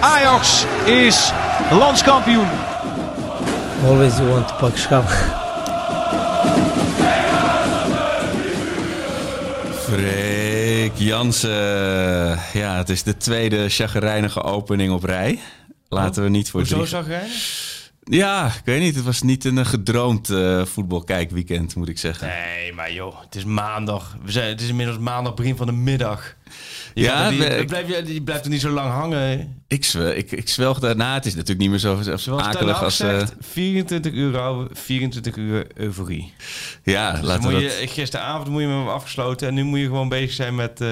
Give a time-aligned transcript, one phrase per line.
[0.00, 1.32] Ajax is
[1.70, 2.48] landskampioen.
[3.84, 5.08] Always you want to pak schap.
[9.72, 12.38] Freek Jansen.
[12.52, 15.38] Ja, het is de tweede chagrijnige opening op rij.
[15.88, 17.67] Laten we niet voor Hoezo drie...
[18.10, 18.94] Ja, ik weet niet.
[18.94, 22.28] Het was niet een gedroomd uh, voetbalkijkweekend, moet ik zeggen.
[22.28, 24.16] Nee, maar joh, het is maandag.
[24.24, 26.34] We zijn, het is inmiddels maandag, begin van de middag.
[26.94, 29.56] Je Ja, die, blijf, je, die blijft er niet zo lang hangen.
[29.68, 31.14] Ik, zwe- ik, ik zwelg daarna.
[31.14, 33.00] Het is natuurlijk niet meer zo, zo Zoals akelig als...
[33.00, 36.32] Eh, zegt, 24 uur houden, 24 uur euforie.
[36.82, 37.62] ja, Dus laten we dat...
[37.80, 40.80] je, gisteravond moet je met hem afgesloten en nu moet je gewoon bezig zijn met...
[40.80, 40.88] eh,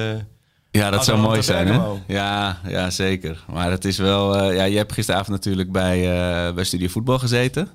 [0.77, 1.81] Ja, dat zou mooi zijn, hè?
[2.07, 3.45] Ja, ja, zeker.
[3.53, 4.37] Maar het is wel...
[4.37, 7.69] eh, ja, je hebt gisteravond natuurlijk bij, eh, bij Studio Voetbal gezeten.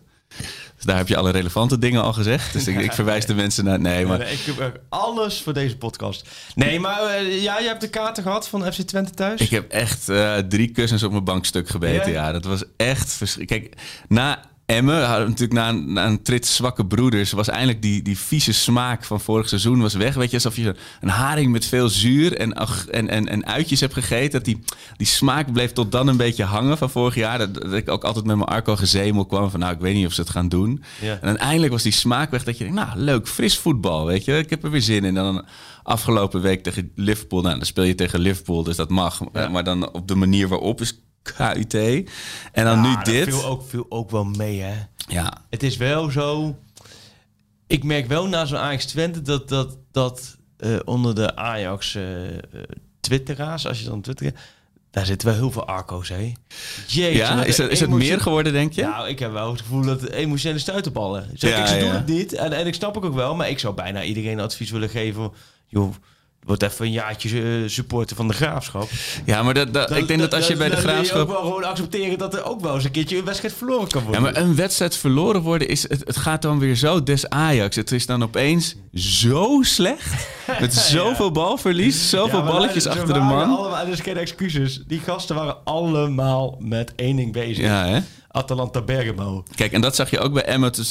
[0.76, 2.54] Dus daar heb je alle relevante dingen al gezegd.
[2.54, 3.80] Dus ik, ik verwijs de mensen naar...
[3.80, 4.18] Nee, maar...
[4.18, 6.30] Nee, ik heb alles voor deze podcast.
[6.56, 9.42] Nee, maar eh, ja, je hebt de kaarten gehad van FC Twente thuis?
[9.42, 10.06] Ik heb echt
[10.50, 12.12] drie kussens op mijn bankstuk gebeten.
[12.12, 12.26] Ja?
[12.26, 13.70] Ja, dat was echt verschrikkelijk.
[13.70, 17.82] Kijk, na Emmen, hadden we natuurlijk na een, na een trit zwakke broeders, was eindelijk
[17.82, 20.14] die, die vieze smaak van vorig seizoen was weg.
[20.14, 22.54] Weet je, alsof je een haring met veel zuur en,
[22.90, 24.32] en, en, en uitjes hebt gegeten.
[24.32, 24.60] Dat die,
[24.98, 27.38] die smaak bleef tot dan een beetje hangen van vorig jaar.
[27.38, 30.06] Dat, dat ik ook altijd met mijn Arco gezemel kwam van, nou, ik weet niet
[30.06, 30.84] of ze het gaan doen.
[31.02, 31.14] Ja.
[31.22, 34.38] En uiteindelijk was die smaak weg dat je denkt, nou, leuk, fris voetbal, weet je.
[34.38, 35.18] Ik heb er weer zin in.
[35.18, 35.46] En dan
[35.84, 39.32] afgelopen week tegen Liverpool, nou, dan speel je tegen Liverpool, dus dat mag.
[39.32, 41.74] Maar dan op de manier waarop is KUT.
[42.52, 43.24] En dan nu Ja, dat dit.
[43.28, 44.74] viel ook, viel ook wel mee, hè?
[45.08, 46.56] Ja, Het is wel zo.
[47.68, 52.28] Ik merk wel na zo'n Ajax Twente dat, dat, dat eh, onder de Ajax eh,
[52.38, 52.38] eh,
[53.00, 54.38] Twitteraars, als je dan twittert,
[54.92, 56.34] daar zitten wel heel veel arco's, hè?
[56.88, 58.82] Jeetje, ja is, het, is het meer geworden, denk je?
[58.82, 61.30] Nou, ik heb wel het gevoel dat emotionele stuiterballen.
[61.34, 61.94] Zeg, Ja, ik, ze doen ja.
[61.94, 62.34] het niet.
[62.34, 65.32] En, en ik snap het ook wel, maar ik zou bijna iedereen advies willen geven.
[65.68, 65.94] Joh,
[66.46, 68.90] word even een jaartje eh, supporter van de graafschap.
[69.26, 71.28] Ja, maar dat, dat, ik denk dat als je bij de wil je ook graafschap.
[71.28, 74.08] wel gewoon accepteren dat er ook wel eens een keertje een wedstrijd verloren kan Ja,
[74.08, 74.24] worden.
[74.34, 75.82] maar een wedstrijd verloren worden is.
[75.90, 77.76] Het, het gaat dan weer zo des Ajax.
[77.76, 80.28] Het is dan opeens zo slecht.
[80.60, 83.50] Met zoveel balverlies, zoveel Ja, balletjes achter de man.
[83.58, 84.84] Allemaal, dus geen excuses.
[84.88, 87.64] Die gasten waren allemaal met één ding bezig.
[87.66, 88.00] Ja, hè?
[88.32, 89.44] Atalanta Bergamo.
[89.56, 90.72] Kijk, en dat zag je ook bij Emmen.
[90.74, 90.88] Dus,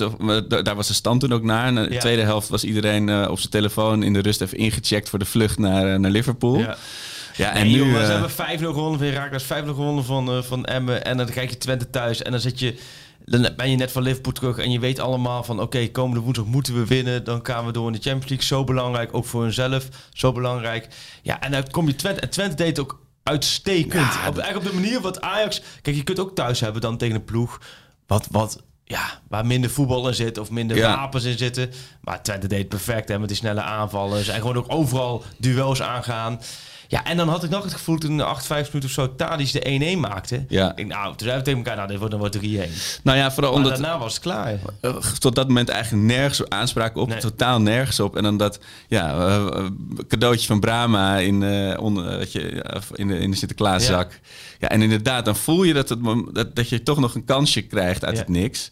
[0.49, 1.67] daar was de stand toen ook naar.
[1.67, 2.01] En de Ja.
[2.01, 5.25] tweede helft was iedereen eh, op zijn telefoon in de rust even ingecheckt voor de
[5.25, 6.59] vlucht naar, eh, naar Liverpool.
[6.59, 6.77] Ja,
[7.37, 7.51] Ja.
[7.51, 7.77] en En nu.
[7.78, 11.05] joh, maar eh, ze hebben 5-0 gewonnen van Herakles, 5-0 gewonnen van, eh, van Emmen.
[11.05, 12.23] En dan krijg je Twente thuis.
[12.23, 12.75] En dan zit je...
[13.25, 15.61] Dan ben je net van Liverpool terug en je weet allemaal van...
[15.61, 17.25] oké, komende woensdag moeten we winnen.
[17.25, 18.47] Dan gaan we door in de Champions League.
[18.47, 19.89] Zo belangrijk, ook voor hunzelf.
[20.12, 20.89] Zo belangrijk.
[21.22, 22.21] Ja, en dan kom je Twente...
[22.21, 24.11] En Twente deed ook uitstekend.
[24.29, 25.63] op, eigenlijk op de manier wat Ajax...
[25.83, 27.61] Kijk, je kunt ook thuis hebben dan tegen een ploeg...
[28.07, 30.97] wat, wat ja, waar minder voetbal in zit of minder Ja.
[30.97, 31.71] wapens in zitten.
[32.01, 34.25] Maar Twente deed perfect hè, met die snelle aanvallen.
[34.25, 36.41] Ze gewoon ook overal duels aangaan.
[36.91, 38.91] Ja, en dan had ik nog het gevoel toen in de 8, 5 minuten of
[38.95, 40.45] zo Tadic de 1-1 maakte.
[40.49, 40.71] Ja.
[40.71, 43.03] Ik denk, nou, toen zeiden we tegen elkaar, nou, dit wordt dan wordt 3-1.
[43.03, 43.78] nou ja, vooral Maar omdat.
[43.81, 44.59] daarna was het klaar.
[44.81, 47.09] eh, tot dat moment eigenlijk nergens aanspraak op.
[47.09, 47.19] Nee.
[47.19, 48.17] Totaal nergens op.
[48.17, 48.59] En dan dat
[48.89, 49.65] ja, eh, eh,
[50.09, 51.43] cadeautje van Brahma in,
[51.78, 52.65] onder, je,
[52.95, 54.21] in, de, in de Sinterklaaszak.
[54.59, 54.69] Ja.
[54.69, 55.99] en inderdaad, dan voel je dat, het,
[56.33, 58.21] dat, dat je toch nog een kansje krijgt uit Ja.
[58.21, 58.71] het niks.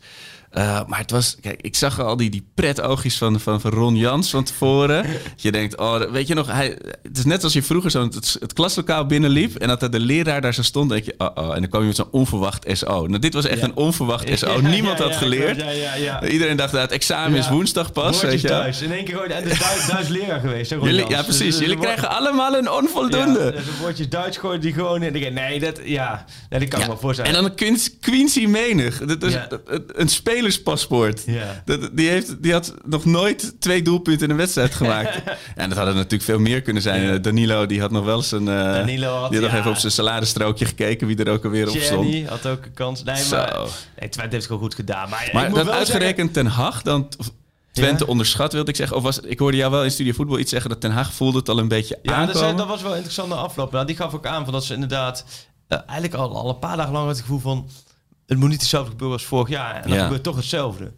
[0.51, 3.97] Eh, maar het was, kijk, ik zag al die, die pret-oogjes van, van, van Ron
[3.97, 5.03] Jans van tevoren.
[5.03, 8.03] Dat je denkt, oh, weet je nog, hij, het is net als je vroeger zo
[8.03, 10.91] het, het klaslokaal binnenliep en dat de leraar daar zo stond.
[10.91, 13.07] denk je, oh, oh, en dan kwam je met zo'n onverwacht SO.
[13.07, 13.65] Nou, dit was echt Ja.
[13.65, 14.51] een onverwacht SO.
[14.53, 15.65] Ja, Niemand ja, had geleerd.
[16.31, 18.23] Iedereen dacht, nou, het examen is woensdag pas.
[18.23, 18.47] Weet je.
[18.49, 18.83] thuis.
[18.83, 20.71] In één keer gooide en de Duits, Duits leraar geweest.
[20.71, 21.39] hè, Jullie, ja, precies.
[21.39, 23.45] Dus, Jullie eh, krijgen allemaal een onvoldoende.
[23.45, 25.35] Ja, dus een woordje Duits gooide die gewoon in.
[25.35, 27.35] Nee, dat, ja, nee, dat kan ik me voorstellen.
[27.35, 27.55] En dan
[28.01, 28.99] Quincy Menig.
[28.99, 29.35] Dat is
[29.87, 31.23] een spelerspaspoort.
[31.27, 31.63] Ja.
[31.65, 35.23] Dat, die, heeft, die had nog nooit twee doelpunten in een wedstrijd gemaakt.
[35.55, 37.03] en dat hadden natuurlijk veel meer kunnen zijn.
[37.03, 37.13] Ja.
[37.15, 38.49] Eh, Danilo die had nog wel eens een...
[38.49, 39.59] eh, Danilo had- die had nog ja.
[39.59, 42.11] even op zijn saladestrookje gekeken wie er ook alweer op stond.
[42.11, 43.03] Jenny had ook een kans.
[43.03, 43.37] Nee, Zo.
[43.37, 43.53] maar
[43.99, 45.09] nee, Twente heeft het gewoon goed gedaan.
[45.09, 47.09] Maar, Maar dat uitgerekend Ten Hag dan...
[47.73, 48.11] Twente Ja.
[48.11, 48.97] onderschat, wilde ik zeggen.
[48.97, 51.39] Of was, ik hoorde jou wel in Studio Voetbal iets zeggen dat Ten Hag voelde
[51.39, 52.39] het al een beetje Ja, dat, aankomen.
[52.39, 53.73] zei- dat was wel interessant na afloop.
[53.73, 55.25] Nou, die gaf ook aan van dat ze inderdaad
[55.69, 57.69] eh, eigenlijk al, al een paar dagen lang het gevoel van
[58.29, 59.75] het moet niet hetzelfde gebeuren als vorig jaar.
[59.75, 60.03] En dan Ja.
[60.03, 60.93] gebeurt toch hetzelfde.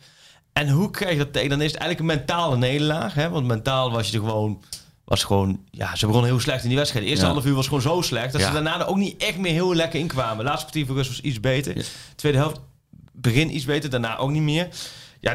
[0.53, 1.49] En hoe krijg je dat tegen?
[1.49, 3.15] Dan is het eigenlijk een mentale nederlaag.
[3.15, 3.29] Hè?
[3.29, 4.63] Want mentaal was je er gewoon
[5.05, 5.61] was gewoon...
[5.71, 7.05] Ja, ze begonnen heel slecht in die wedstrijd.
[7.05, 7.33] De eerste Ja.
[7.33, 8.33] half uur was gewoon zo slecht...
[8.33, 10.45] dat ze daarna er ook niet echt meer heel lekker in kwamen.
[10.45, 11.85] Laatste kwartier van rust was iets beter.
[12.17, 12.61] Tweede helft
[13.13, 14.69] begin iets beter, daarna ook niet meer.
[15.21, 15.35] Ja,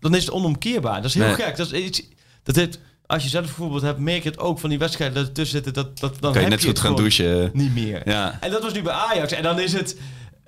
[0.00, 0.96] dan is het onomkeerbaar.
[0.96, 1.34] Dat is heel Nee.
[1.34, 1.56] gek.
[1.56, 2.02] Dat is iets...
[2.42, 5.26] Dat heeft, als je zelf bijvoorbeeld hebt, merk je het ook van die wedstrijden dat
[5.26, 5.72] er tussen zitten.
[5.84, 7.50] Dat, dat, dan Kan je heb net je goed het gaan douchen.
[7.52, 8.08] Niet meer.
[8.08, 8.38] Ja.
[8.40, 9.32] En dat was nu bij Ajax.
[9.32, 9.96] En dan is het...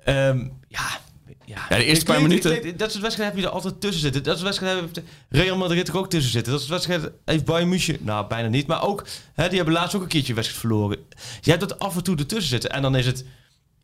[0.05, 0.99] ehm, ja,
[1.45, 4.23] ja, Ja, de eerste paar minuten- dat soort wedstrijden heb je er altijd tussen zitten.
[4.23, 6.51] Dat soort wedstrijden heeft Real Madrid er ook tussen zitten.
[6.51, 7.97] Dat soort wedstrijden heeft Bayern München...
[8.01, 8.67] Nou, bijna niet.
[8.67, 10.97] Maar ook, hè, die hebben laatst ook een keertje wedstrijd verloren.
[11.41, 12.69] Je hebt dat af en toe ertussen zitten.
[12.71, 13.25] En dan is het...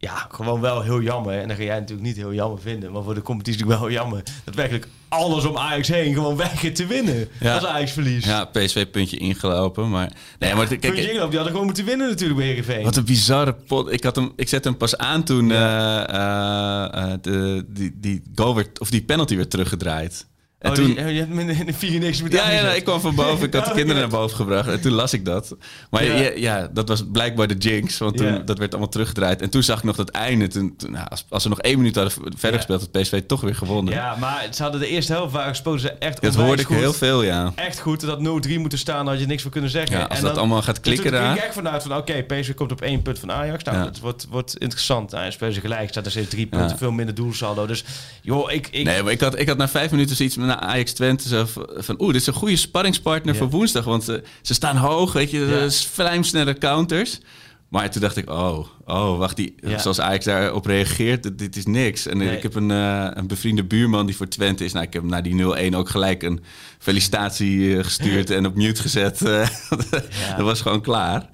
[0.02, 1.40] Ja, gewoon wel heel jammer.
[1.40, 2.92] En dan ga jij natuurlijk niet heel jammer vinden.
[2.92, 4.24] Maar voor de competitie wel heel jammer.
[4.44, 7.28] Dat werkelijk alles om Ajax heen gewoon weigert te winnen.
[7.40, 7.54] Ja.
[7.54, 8.26] Als Ajax verliest.
[8.26, 9.90] Ja, PSV puntje ingelopen.
[9.90, 12.84] Maar, nee, maar kijk, Kun je ingelopen, die hadden gewoon moeten winnen natuurlijk bij Heerenveen.
[12.84, 13.92] Wat een bizarre pot.
[13.92, 18.22] Ik, had hem, ik zette hem pas aan toen eh, eh, eh, de, die, die,
[18.36, 20.26] goal werd, of die penalty werd teruggedraaid.
[20.62, 22.58] En oh, toen, die- je hebt hem in de- in de 94 moeten ja, ja,
[22.58, 22.78] aangezet.
[22.78, 23.48] ik kwam van boven.
[23.48, 24.68] Ik had de Oh, kinderen naar boven gebracht.
[24.70, 25.56] En toen las ik dat.
[25.90, 26.32] Maar Ja.
[26.36, 27.98] ja, dat was blijkbaar de jinx.
[27.98, 29.42] Want toen, dat werd allemaal teruggedraaid.
[29.42, 30.48] En toen zag ik nog dat einde.
[30.48, 33.42] Toen, toen, nou, als, als ze nog één minuut hadden verder gespeeld, had PSV toch
[33.42, 33.94] weer gewonnen.
[33.94, 36.76] Ja, maar ze hadden de eerste helft gesproken ze echt dat hoorde ik goed.
[36.78, 37.52] heel veel, ja.
[37.56, 38.00] Echt goed.
[38.02, 39.98] Dat 0-3 moeten staan, daar had je niks voor kunnen zeggen.
[39.98, 41.38] Ja, als En dat dan- allemaal gaat klikken toen ging daar.
[41.38, 43.64] ik echt vanuit van, oké, PSV komt op één punt van Ajax.
[43.64, 45.12] Nou, dat wordt, wordt interessant.
[45.12, 47.66] Nou, spelen ze gelijk, staat er steeds drie punten, veel minder doelsaldo.
[47.66, 47.84] Dus,
[48.22, 48.68] joh, ik...
[48.72, 51.28] ik Nee, maar ik had, ik had na vijf minuten zoiets met Ajax Twente.
[51.28, 51.46] Zo
[51.76, 53.40] van, oeh, dit is een goede sparringspartner Ja.
[53.40, 53.84] voor woensdag.
[53.84, 55.58] Want ze, ze staan hoog, weet je, Ja.
[55.64, 55.70] ja.
[55.70, 57.20] vlijmsnelle counters.
[57.70, 59.78] Maar toen dacht ik, oh, oh wacht, die, Ja.
[59.78, 62.06] zoals Ajax daarop reageert, dit, dit is niks.
[62.08, 62.36] En Nee.
[62.36, 64.72] ik heb een, eh, een bevriende buurman die voor Twente is.
[64.74, 66.40] Nou, ik heb na die 0-1 ook gelijk een
[66.80, 69.22] felicitatie eh, gestuurd en op mute gezet.
[69.26, 69.48] Eh,
[70.38, 71.30] Dat was gewoon klaar.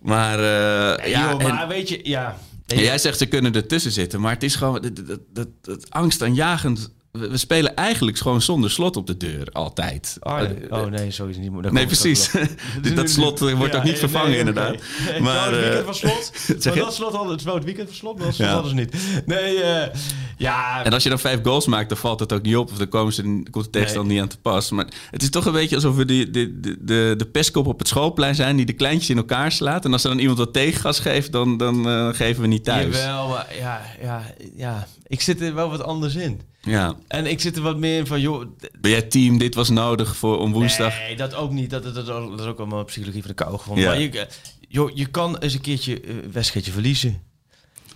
[0.00, 2.36] Maar eh, ja, joh, en- maar weet je, ja...
[2.66, 5.90] ja, jij zegt ze kunnen ertussen zitten, maar het is gewoon dat, dat, dat, dat
[5.90, 6.92] angstaanjagend.
[7.18, 10.16] We, we spelen eigenlijk gewoon zonder slot op de deur, altijd.
[10.20, 10.46] Oh, nee.
[10.70, 11.36] Eh, oh nee, sorry.
[11.36, 12.30] Niet, daar nee, kom ik precies.
[12.34, 12.94] op.
[12.96, 14.76] dat slot eh, wordt Ja, ook niet nee, vervangen, nee, inderdaad.
[15.10, 16.32] Nee, Maar, het weekend eh, van slot.
[16.64, 18.54] maar dat slot hadden, het is wel het weekend van slot, maar dat slot Ja.
[18.54, 19.26] hadden ze niet.
[19.26, 19.94] Nee, eh,
[20.36, 20.84] ja...
[20.84, 22.70] En als je dan vijf goals maakt, dan valt het ook niet op.
[22.70, 24.70] Of dan komen ze, komt de tegenstander niet aan te pas.
[24.70, 27.78] Maar het is toch een beetje alsof we de, de, de, de, de pestkop op
[27.78, 28.56] het schoolplein zijn...
[28.56, 29.84] die de kleintjes in elkaar slaat.
[29.84, 32.96] En als er dan iemand wat tegengas geeft, dan, dan eh, geven we niet thuis.
[32.96, 34.22] Jawel, maar ja, ja,
[34.56, 36.40] ja, ik zit er wel wat anders in.
[36.66, 36.96] Ja.
[37.08, 38.44] En ik zit er wat meer in van, joh...
[38.80, 40.98] Ben jij team, dit was nodig voor om woensdag...
[40.98, 41.70] Nee, dat ook niet.
[41.70, 43.84] Dat, dat, dat, dat is ook allemaal psychologie van de kou gevonden.
[43.84, 43.90] Ja.
[43.90, 44.26] Maar je, eh,
[44.68, 47.22] joh, je kan eens een keertje eh, een wedstrijdje verliezen.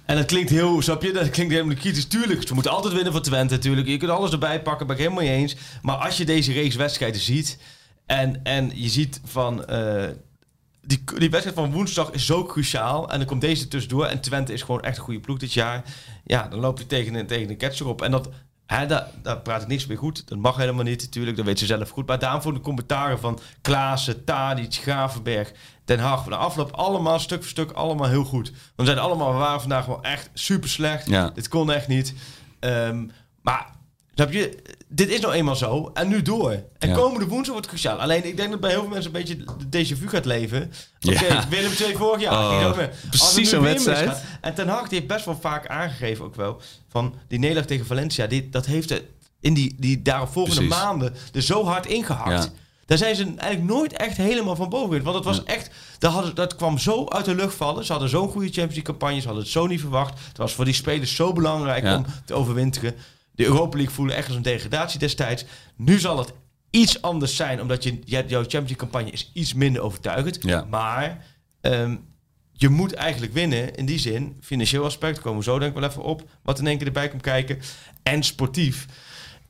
[0.05, 1.13] En dat klinkt heel, snap je?
[1.13, 2.07] Dat klinkt helemaal kritisch.
[2.07, 3.87] Tuurlijk, ze moeten altijd winnen van Twente, natuurlijk.
[3.87, 5.57] Je kunt alles erbij pakken, ben ik helemaal mee eens.
[5.83, 7.59] Maar als je deze reeks wedstrijden ziet...
[8.07, 9.65] en, en je ziet van...
[9.65, 10.09] eh,
[10.83, 13.11] die, die wedstrijd van woensdag is zo cruciaal.
[13.11, 14.05] En dan komt deze tussendoor.
[14.05, 15.85] En Twente is gewoon echt een goede ploeg dit jaar.
[16.25, 18.03] Ja, dan loop je tegen, tegen een catcher op.
[18.03, 18.29] En dat,
[18.77, 20.29] hè, daar, daar praat ik niks meer goed.
[20.29, 21.37] Dat mag helemaal niet natuurlijk.
[21.37, 22.07] Dat weet ze zelf goed.
[22.07, 25.53] Maar daarom voor de commentaren van Klaassen, Tadic, Gravenberg,
[25.85, 26.23] Den Haag.
[26.23, 28.53] Van de afloop allemaal stuk voor stuk allemaal heel goed.
[28.77, 31.07] Dan zijn allemaal, we waren vandaag wel echt super slecht.
[31.07, 31.31] Ja.
[31.31, 32.15] Dit kon echt niet.
[32.59, 33.07] Ehm,
[33.43, 33.79] maar...
[34.21, 35.91] Snap je, dit is nou eenmaal zo.
[35.95, 36.51] En nu door.
[36.79, 36.95] En Ja.
[36.95, 37.97] komende woensdag wordt cruciaal.
[38.01, 39.37] Alleen ik denk dat bij heel veel mensen een beetje
[39.69, 40.73] de déjà vu gaat leven.
[41.09, 41.49] Oké, Ja.
[41.49, 42.33] Willem II vorig jaar.
[42.33, 44.23] Oh, ging precies zo'n wedstrijd.
[44.41, 46.61] En Ten Hag die heeft best wel vaak aangegeven ook wel.
[46.89, 48.27] Van die nederlaag tegen Valencia.
[48.27, 49.03] Die, dat heeft het
[49.41, 52.45] in die, die daaropvolgende maanden er zo hard ingehakt.
[52.45, 52.51] Ja.
[52.87, 55.05] Daar zijn ze eigenlijk nooit echt helemaal van boven geweest.
[55.05, 55.71] Want het was echt...
[55.99, 57.85] Dat, hadden, dat kwam zo uit de lucht vallen.
[57.85, 59.21] Ze hadden zo'n goede Champions League campagne.
[59.21, 60.19] Ze hadden het zo niet verwacht.
[60.29, 62.95] Het was voor die spelers zo belangrijk om te overwinteren.
[63.41, 65.45] De Europa League voelde echt als een degradatie destijds.
[65.77, 66.33] Nu zal het
[66.71, 67.61] iets anders zijn.
[67.61, 70.39] Omdat je, jouw Champions League campagne is iets minder overtuigend.
[70.43, 70.67] Ja.
[70.71, 71.25] Maar
[71.61, 71.97] ehm,
[72.53, 73.75] je moet eigenlijk winnen.
[73.75, 76.29] In die zin, financieel aspect, komen we zo denk ik wel even op.
[76.43, 77.59] Wat in één keer erbij komt kijken.
[78.03, 78.87] En sportief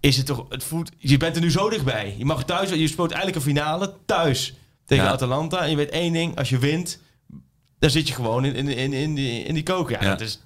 [0.01, 0.47] is het toch...
[0.49, 2.15] Het voelt, je bent er nu zo dichtbij.
[2.19, 2.71] Je mag thuis...
[2.71, 4.55] Je speelt eigenlijk een finale thuis
[4.85, 5.11] tegen Ja.
[5.11, 5.63] Atalanta.
[5.63, 6.37] En je weet één ding.
[6.37, 7.01] Als je wint,
[7.79, 10.03] dan zit je gewoon in, in, in, in, die, in die koker.
[10.03, 10.19] Ja, Ja.
[10.19, 10.41] is...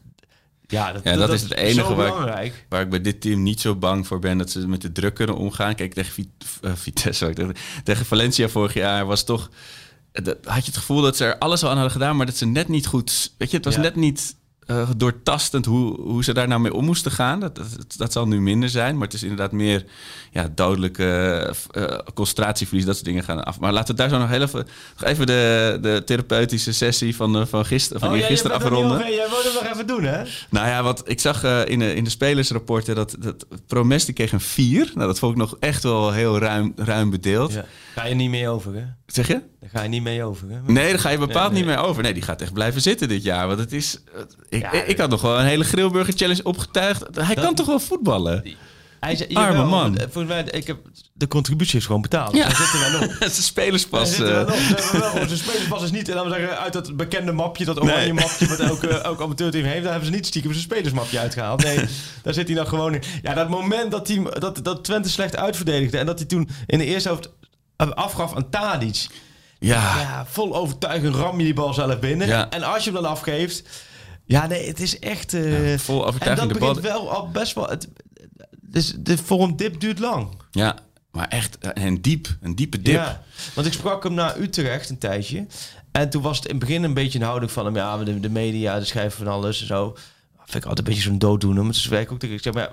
[0.66, 2.66] Ja, dat, Ja, dat is het enige waar ik-.
[2.68, 5.14] Waar ik bij dit team niet zo bang voor ben dat ze met de druk
[5.14, 5.74] kunnen omgaan.
[5.74, 6.28] Kijk, tegen Vit-
[6.62, 7.54] eh, Vitesse, tegen,
[7.84, 9.50] tegen Valencia vorig jaar was toch.
[10.12, 12.36] dat- had je het gevoel dat ze er alles al aan hadden gedaan, maar dat
[12.36, 13.32] ze net niet goed.
[13.38, 13.80] Weet je, het was Ja.
[13.80, 17.40] net niet eh, doortastend hoe, hoe ze daar nou mee om moesten gaan.
[17.40, 19.84] Dat, dat, dat zal nu minder zijn, maar het is inderdaad meer
[20.30, 23.60] ja, dodelijke eh, concentratieverlies, dat soort dingen gaan af.
[23.60, 24.66] Maar laten we daar zo nog heel even,
[24.98, 28.98] nog even de, de therapeutische sessie van, van, gister, van Oh, ja, gisteren er afronden.
[28.98, 30.22] Jij wilde het nog even doen, hè?
[30.50, 34.32] Nou ja, wat ik zag in, de, in de spelersrapporten dat, dat Promes die kreeg
[34.32, 34.90] een 4.
[34.94, 37.52] Nou, dat vond ik nog echt wel heel ruim, ruim bedeeld.
[37.52, 37.64] Ja.
[37.94, 38.84] Ga je niet mee over, hè?
[39.06, 39.40] Zeg je?
[39.60, 40.60] Daar ga je niet mee over, hè?
[40.66, 42.02] Nee, daar ga je bepaald Nee, niet meer over.
[42.02, 43.46] Nee, die gaat echt blijven zitten dit jaar.
[43.46, 44.00] Want het is.
[44.54, 47.02] Ik, Ja, ik, had nog wel een hele Grillburger Challenge opgetuigd.
[47.20, 48.56] Hij kan toch wel voetballen?
[49.00, 49.96] Hij zei, Arme jawel, man.
[49.96, 50.76] eh, Volgens mij, ik heb
[51.12, 52.34] de contributie is gewoon betaald.
[52.36, 52.46] Ja.
[52.46, 53.14] Hij zit er wel op.
[53.28, 54.08] Het is spelerspas.
[54.08, 54.70] Hij zit er wel eh.
[54.70, 54.90] op.
[54.92, 57.80] Wel gewoon zijn spelerspas is niet, en laten we zeggen, uit dat bekende mapje, dat
[57.80, 58.12] oranje Nee.
[58.12, 61.62] mapje wat elke, elk amateurteam heeft, daar hebben ze niet stiekem zijn spelersmapje uitgehaald.
[61.62, 61.78] Nee,
[62.22, 63.02] daar zit hij dan gewoon in.
[63.22, 66.78] Ja, dat moment dat, hij, dat, dat Twente slecht uitverdedigde en dat hij toen in
[66.78, 67.28] de eerste helft
[67.76, 69.06] afgaf aan Tadic.
[69.58, 69.98] ja.
[70.00, 72.26] Ja, vol overtuiging ram je die bal zelf binnen.
[72.26, 72.50] Ja.
[72.50, 73.62] En als je hem dan afgeeft,
[74.26, 75.34] ja, nee, het is echt...
[75.34, 76.74] eh, Ja, vol en overtuiging dat de bal.
[76.74, 77.68] begint wel al best wel...
[77.68, 77.88] Het,
[78.60, 80.28] dus de vorm dip duurt lang.
[80.50, 80.76] Ja,
[81.10, 82.94] maar echt eh, een diep, een diepe dip.
[82.94, 83.22] Ja,
[83.54, 85.46] want ik sprak hem naar Utrecht een tijdje.
[85.92, 87.76] En toen was het in het begin een beetje een houding van hem.
[87.76, 89.96] Ja, de, de media, de schrijven van alles en zo.
[90.44, 91.64] Vind ik altijd een beetje zo'n dooddoener.
[91.64, 92.70] Maar toen zei ik ook ik zeg, maar ja,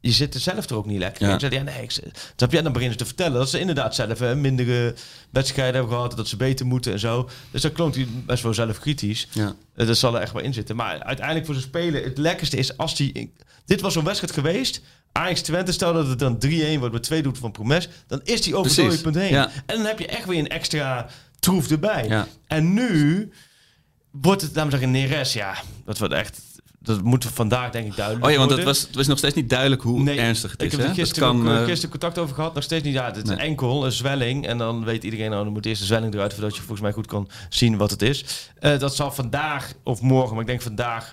[0.00, 1.22] je zit er zelf er ook niet lekker.
[1.22, 1.28] Ja.
[1.28, 1.34] in.
[1.34, 1.90] Ik zei, ja, nee, ik,
[2.36, 2.56] snap je?
[2.56, 4.94] En dan beginnen ze te vertellen dat ze inderdaad zelf hè, mindere
[5.30, 6.16] wedstrijden hebben gehad.
[6.16, 7.28] Dat ze beter moeten en zo.
[7.50, 9.28] Dus dan klonk hij best wel zelf kritisch.
[9.32, 9.54] Ja.
[9.74, 10.76] Eh, Dat zal er echt wel in zitten.
[10.76, 13.32] Maar uiteindelijk voor zijn spelen, het lekkerste is als die...
[13.64, 14.80] Dit was zo'n wedstrijd geweest.
[15.12, 17.88] Ajax Twente, stel dat het dan 3-1 wordt met twee doelpunten van Promes.
[18.06, 19.32] Dan is die over het punt heen.
[19.32, 19.50] Ja.
[19.66, 22.08] En dan heb je echt weer een extra troef erbij.
[22.08, 22.26] Ja.
[22.46, 23.30] En nu
[24.10, 25.32] wordt het, laten we zeggen, Neres.
[25.32, 26.40] Ja, dat wordt echt...
[26.88, 29.34] Dat moet vandaag denk ik duidelijk Oh ja, want het was, het was nog steeds
[29.34, 30.72] niet duidelijk hoe Nee, ernstig het is.
[30.72, 32.54] ik heb er gisteren, kan, ook, eh, eh, gisteren contact over gehad.
[32.54, 32.94] Nog steeds niet.
[32.94, 33.36] Ja, het is Nee.
[33.38, 34.46] enkel een zwelling.
[34.46, 36.32] En dan weet iedereen, nou, dan moet eerst de zwelling eruit...
[36.32, 38.24] voordat je volgens mij goed kan zien wat het is.
[38.58, 41.12] Eh, dat zal vandaag of morgen, maar ik denk vandaag...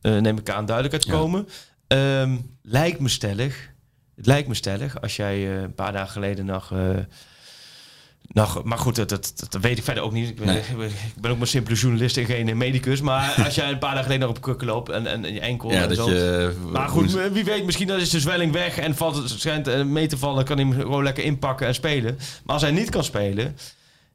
[0.00, 1.20] neem ik aan duidelijkheid Ja.
[1.20, 1.48] komen.
[1.86, 3.68] Ehm, lijkt me stellig.
[4.16, 6.72] Het lijkt me stellig als jij een paar dagen geleden nog...
[8.32, 10.28] eh, nog, maar goed, dat, dat, dat weet ik verder ook niet.
[10.28, 10.58] Ik ben, Nee.
[10.86, 13.00] ik ben ook maar simpele journalist en geen medicus.
[13.00, 15.40] Maar als jij een paar dagen geleden nog op kukken loopt en, en, en je
[15.40, 16.10] enkel ja, en zo...
[16.10, 16.52] je...
[16.72, 20.06] Maar goed, wie weet, misschien is de zwelling weg en valt het schijnt eh, mee
[20.06, 22.18] te vallen, kan hij hem gewoon lekker inpakken en spelen.
[22.44, 23.56] Maar als hij niet kan spelen,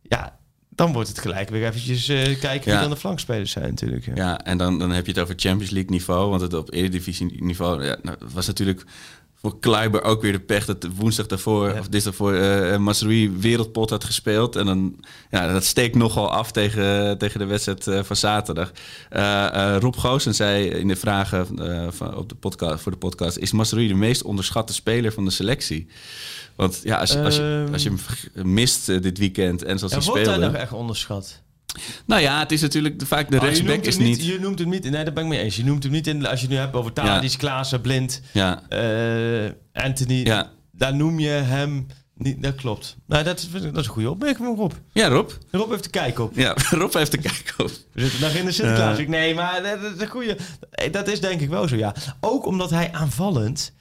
[0.02, 0.38] ja,
[0.70, 2.72] dan wordt het gelijk weer eventjes eh, kijken Ja.
[2.72, 4.06] wie dan de flankspelers zijn natuurlijk.
[4.06, 4.14] Ja.
[4.16, 6.30] Ja, en dan, dan heb je het over Champions League niveau.
[6.30, 8.84] Want het op Eredivisie niveau ja, nou, was natuurlijk
[9.52, 11.80] voor Kleiber ook weer de pech dat woensdag daarvoor, Ja.
[11.80, 14.56] of dinsdag daarvoor, eh Masrui wereldpot had gespeeld.
[14.56, 14.96] En dan,
[15.32, 18.72] ja, dat steekt nogal af tegen, tegen de wedstrijd eh, van zaterdag.
[19.10, 22.98] Eh, eh, Rob Goosen zei in de vragen eh, van, op de podcast, voor de
[22.98, 25.88] podcast, is Masrui de meest onderschatte speler van de selectie?
[26.56, 27.74] Want ja, als, je- als, je, Ehm.
[27.74, 27.92] als je
[28.34, 30.52] hem mist eh, dit weekend en zoals hij wordt hij speelde...
[30.52, 31.42] nog echt onderschat?
[32.06, 34.26] Nou ja, het is natuurlijk de- vaak de Oh, rechtsback is niet...
[34.26, 35.56] Je noemt hem niet, nee, daar ben ik mee eens.
[35.56, 38.64] Je noemt hem niet in, als je het nu hebt over Tadic, Klaassen, Blind, Ja,
[38.70, 40.24] eh, Anthony.
[40.26, 40.52] ja.
[40.72, 42.96] Daar noem je hem niet, dat klopt.
[43.08, 44.72] Nou, dat is, dat is een goede opmerking van Rob.
[44.92, 45.30] ja, Rob.
[45.52, 46.36] Rob heeft de kijk op.
[46.36, 47.72] Ja, Rob heeft te kijken op.
[47.92, 48.98] We zitten nog in de Sinterklaas.
[48.98, 50.36] Ik nee, maar dat, is een goeie.
[50.72, 51.96] Eh, Dat is denk ik wel zo, ja.
[52.20, 53.74] Ook omdat hij aanvallend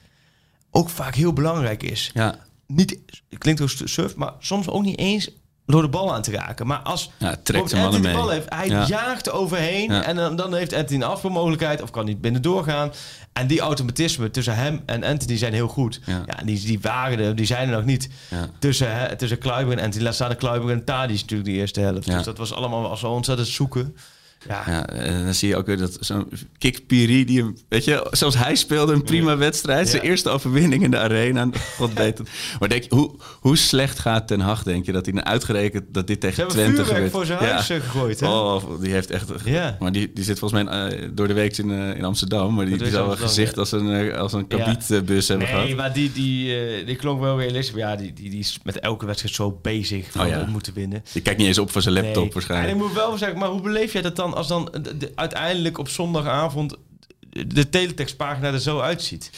[0.71, 2.11] ook vaak heel belangrijk is.
[2.13, 2.35] Ja,
[2.67, 2.99] Niet,
[3.29, 5.29] het klinkt ook surf, maar soms ook niet eens
[5.65, 6.67] door de bal aan te raken.
[6.67, 7.89] Maar als ja trekt mee.
[8.01, 8.85] de bal heeft, hij Ja.
[8.87, 10.03] jaagt er overheen Ja.
[10.03, 12.91] en dan, dan heeft Anthony een afspeelmogelijkheid of kan niet binnen doorgaan.
[13.33, 15.99] En die automatismen tussen hem en Anthony zijn heel goed.
[16.05, 16.23] Ja.
[16.25, 18.09] Ja, die, die waren er, die zijn er nog niet.
[18.59, 20.03] Tussen, hè, tussen Kluiber en Anthony.
[20.03, 22.05] Laat staan de Kluiber en Tadic natuurlijk die eerste helft.
[22.05, 23.95] Dus dat was allemaal wel zo ontzettend zoeken.
[24.47, 27.83] Ja, Ja, en dan zie je ook weer dat zo'n Kik Piri, die hem, weet
[27.83, 29.89] je, zoals hij speelde een prima wedstrijd.
[29.89, 30.09] Zijn Ja.
[30.09, 31.49] eerste overwinning in de arena.
[31.77, 32.29] God weet het.
[32.59, 35.83] Maar denk je, hoe, hoe slecht gaat Ten Hag, denk je, dat hij nou uitgerekend
[35.93, 37.11] dat dit tegen Twente gebeurt?
[37.11, 38.27] voor zijn huis eh, gegooid, hè?
[38.27, 39.31] Oh, die heeft echt...
[39.45, 39.77] Ja.
[39.79, 42.53] Maar die, die zit volgens mij eh, door de week in, eh, in Amsterdam.
[42.53, 45.75] Maar die, die zou een gezicht als een, als een kabietbus hebben Nee, gehad.
[45.77, 47.75] maar die, die, die klonk wel realistisch.
[47.75, 50.45] Ja, die, die, die is met elke wedstrijd zo bezig van Oh ja.
[50.45, 51.03] we moeten winnen.
[51.13, 52.31] Die kijkt niet eens op van zijn laptop Nee.
[52.33, 52.71] waarschijnlijk.
[52.71, 55.11] En ik moet wel zeggen, maar hoe beleef jij dat dan als dan de- de-
[55.15, 56.75] uiteindelijk op zondagavond
[57.47, 59.29] de teletextpagina er zo uitziet?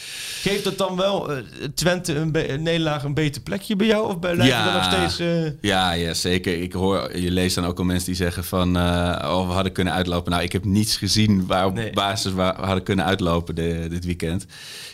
[0.42, 1.42] Geeft dat dan wel eh,
[1.74, 2.30] Twente een,
[2.62, 4.06] nederlaag een beter plekje bij jou?
[4.08, 4.74] Of bij lijkt Ja.
[4.74, 5.18] nog steeds...
[5.18, 6.62] eh, Ja, ja, zeker.
[6.62, 9.92] Ik hoor, je leest dan ook al mensen die zeggen van, oh, we hadden kunnen
[9.94, 10.30] uitlopen.
[10.32, 11.90] Nou, ik heb niets gezien waar op Nee.
[11.90, 14.46] basis waar we hadden kunnen uitlopen de- dit weekend.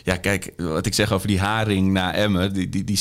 [0.03, 2.99] Ja, kijk, wat ik zeg over die haring na Emmen, die, die, die,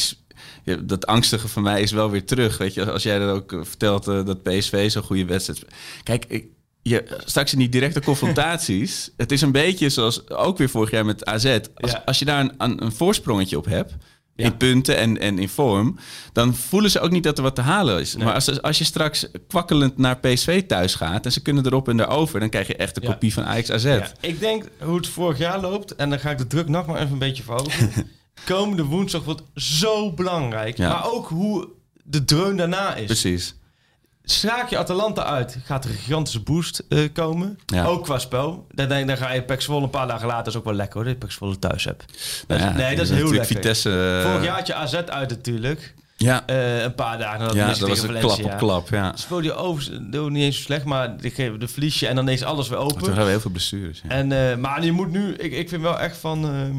[0.65, 2.59] ja, dat angstige van mij is wel weer terug.
[2.59, 5.65] Weet je, als jij dat ook vertelt dat PSV zo'n goede wedstrijd.
[6.03, 6.45] Kijk, ik,
[6.85, 11.05] je, straks in die directe confrontaties, het is een beetje zoals ook weer vorig jaar
[11.05, 11.59] met AZ.
[11.75, 12.03] Als, Ja.
[12.05, 13.95] als je daar een, een, voorsprongetje op hebt,
[14.37, 14.45] Ja.
[14.45, 15.99] in punten en, en in vorm,
[16.33, 18.15] dan voelen ze ook niet dat er wat te halen is.
[18.15, 18.25] Nee.
[18.25, 22.01] Maar als, als je straks kwakkelend naar PSV thuis gaat en ze kunnen erop en
[22.01, 23.13] erover, dan krijg je echt een Ja.
[23.13, 23.85] kopie van Ajax AZ.
[23.85, 26.87] Ja, ik denk hoe het vorig jaar loopt, en dan ga ik de druk nog
[26.87, 27.91] maar even een beetje verhogen.
[28.45, 30.79] Komende woensdag wordt zo belangrijk.
[30.79, 31.69] Maar ook hoe
[32.05, 33.05] de dreun daarna is.
[33.07, 33.55] Precies.
[34.25, 37.59] Schraak je Atalanta uit, gaat er een gigantische boost eh, komen.
[37.67, 37.85] Ja.
[37.85, 38.67] Ook qua spel.
[38.71, 41.05] Dan, denk, dan ga je Pek een paar dagen later, is ook wel lekker hoor,
[41.05, 42.05] dat je Pek Zwolle thuis hebt.
[42.47, 43.47] Dat Nou is- ja, nee, dat is heel lekker.
[43.47, 44.21] Vitesse.
[44.25, 45.95] eh, Vorig jaar had je AZ uit natuurlijk.
[46.17, 48.89] Ja, Eh, een paar dagen nadat ja dat was een klap op klap.
[48.89, 49.13] Ja.
[49.17, 52.17] Speelde je over, dat niet eens zo slecht, maar die geven de verlies je en
[52.17, 52.97] dan is alles weer open.
[52.97, 54.03] toen hebben we heel veel blessures.
[54.03, 54.11] Ja.
[54.11, 56.77] En, maar je moet nu, ik, ik vind wel echt van, ehm,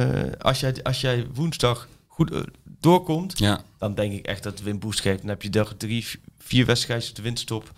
[0.00, 2.30] eh, als, jij, als jij woensdag goed
[2.80, 3.60] doorkomt, Ja.
[3.78, 5.18] dan denk ik echt dat de win boost geeft.
[5.20, 6.06] Dan heb je dag drie,
[6.48, 7.72] vier wedstrijdjes op de winterstop.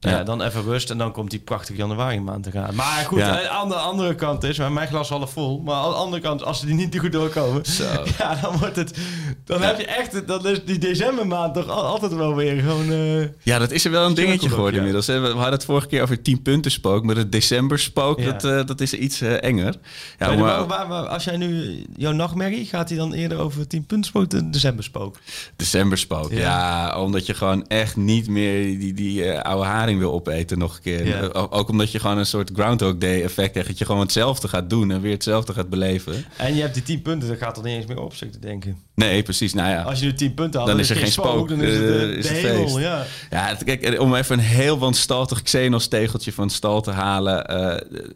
[0.00, 0.20] Nou ja.
[0.20, 0.26] Ja.
[0.26, 2.74] dan even rust en dan komt die prachtige januari maand te gaan.
[2.74, 3.48] Maar goed, Ja.
[3.48, 5.60] aan de andere kant is, maar mijn glas half vol.
[5.64, 7.84] Maar aan de andere kant, als ze die niet goed doorkomen, Zo.
[8.18, 8.98] ja, dan wordt het,
[9.44, 12.90] dan heb je echt, dan is die decembermaand toch al- altijd wel weer gewoon.
[12.92, 15.06] eh, Ja, dat is er wel een dingetje geworden inmiddels.
[15.06, 15.20] hè.
[15.20, 18.24] We hadden het vorige keer over 10 punten spook, maar het december spook, Ja.
[18.32, 19.74] dat, eh, dat is iets eh, enger.
[20.18, 23.66] Ja, maar- waar- waar- waar- als jij nu jouw nachtmerrie, gaat hij dan eerder over
[23.66, 25.16] 10 punten spook de december spook?
[25.56, 26.38] December spook, Ja.
[26.38, 27.00] ja.
[27.02, 31.06] Omdat je gewoon echt niet meer die, die oude wil opeten nog een keer.
[31.06, 31.20] Ja.
[31.20, 33.68] Eh, Ook, omdat je gewoon een soort Groundhog Day effect krijgt.
[33.68, 36.24] Dat je gewoon hetzelfde gaat doen en weer hetzelfde gaat beleven.
[36.36, 38.34] En je hebt die 10 punten, dat gaat er niet eens meer op, zit ik
[38.34, 38.78] te denken.
[38.94, 39.54] Nee, precies.
[39.54, 39.82] Nou ja.
[39.82, 41.82] Als je nu 10 punten had, Dan dan, is er geen spook, dan is het,
[41.88, 42.76] eh, eh, is de het hemel, feest.
[42.78, 43.04] ja.
[43.30, 47.46] Ja, kijk, om even een heel wanstaltig Xenos-tegeltje van stal te halen.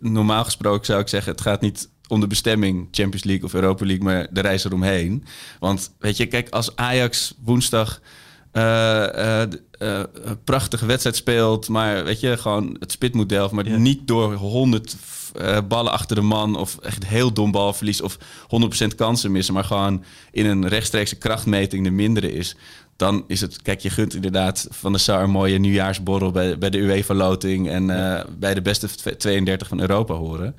[0.01, 3.87] normaal gesproken zou ik zeggen, het gaat niet om de bestemming Champions League of Europa
[3.87, 5.25] League, maar de reis eromheen.
[5.61, 8.01] Want weet je, kijk, als Ajax woensdag
[8.53, 9.43] eh,
[9.83, 13.77] d- eh, een prachtige wedstrijd speelt, maar weet je, gewoon het spitmodel, maar Ja.
[13.77, 14.97] niet door 100
[15.33, 19.65] eh, ballen achter de man of echt heel dom balverlies of 100% kansen missen, maar
[19.65, 22.57] gewoon in een rechtstreekse krachtmeting de mindere is.
[22.97, 26.71] Dan is het, kijk, je gunt inderdaad van de Sar een mooie nieuwjaarsborrel bij, bij
[26.71, 30.55] de UEFA-loting en eh, bij de beste v- 32 van Europa horen.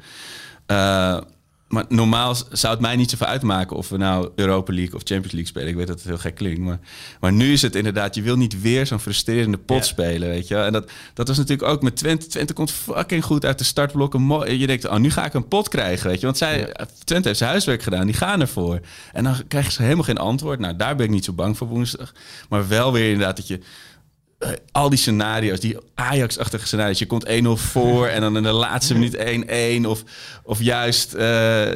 [1.73, 5.01] Eh, maar normaal zou het mij niet zoveel uitmaken of we nou Europa League of
[5.03, 5.67] Champions League spelen.
[5.69, 6.59] Ik weet dat het heel gek klinkt.
[6.59, 6.79] Maar,
[7.19, 9.83] maar nu is het inderdaad, je wil niet weer zo'n frustrerende pot Ja.
[9.83, 10.27] spelen.
[10.29, 10.53] Weet je?
[10.53, 10.65] wel.
[10.65, 12.27] En dat, dat was natuurlijk ook met Twente.
[12.27, 14.57] Twente komt fucking goed uit de startblokken.
[14.57, 16.09] Je denkt, oh, nu ga ik een pot krijgen.
[16.09, 16.25] Weet je?
[16.25, 18.79] Want zij, Twente heeft zijn huiswerk gedaan, die gaan ervoor.
[19.13, 20.59] En dan krijgen ze helemaal geen antwoord.
[20.59, 22.13] Nou, daar ben ik niet zo bang voor woensdag.
[22.49, 23.61] Maar wel weer inderdaad dat je eh,
[24.71, 26.99] al die scenario's, die Ajax-achtige scenario's.
[26.99, 29.17] Je komt 1-0 voor en dan in de laatste minuut
[29.83, 29.87] 1-1.
[29.87, 30.03] Of,
[30.43, 31.67] of juist eh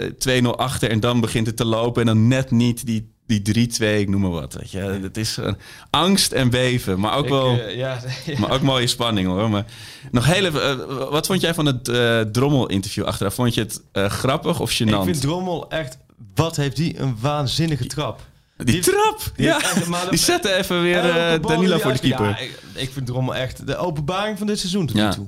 [0.43, 2.01] 2-0 achter en dan begint het te lopen.
[2.01, 4.53] En dan net niet die, die 3-2, ik noem maar wat.
[4.53, 4.79] Weet je.
[4.79, 5.39] Het is
[5.89, 7.59] angst en beven, maar ook Ik, wel...
[7.59, 7.99] eh, ja,
[8.39, 9.49] Maar ook mooie spanning hoor.
[9.49, 9.65] Maar
[10.11, 13.33] nog heel even, eh, wat vond jij van het eh Drommel-interview achteraf?
[13.33, 14.87] Vond je het eh, grappig of gênant?
[14.87, 15.97] ik vind Drommel echt,
[16.35, 18.21] wat heeft die een waanzinnige trap.
[18.57, 19.19] Die, trap!
[19.35, 19.59] die ja,
[20.09, 22.27] die zette even weer eh, die voor de keeper.
[22.27, 25.07] Ja, ik, ik vind Drommel echt de openbaring van dit seizoen tot Ja.
[25.07, 25.27] nu toe.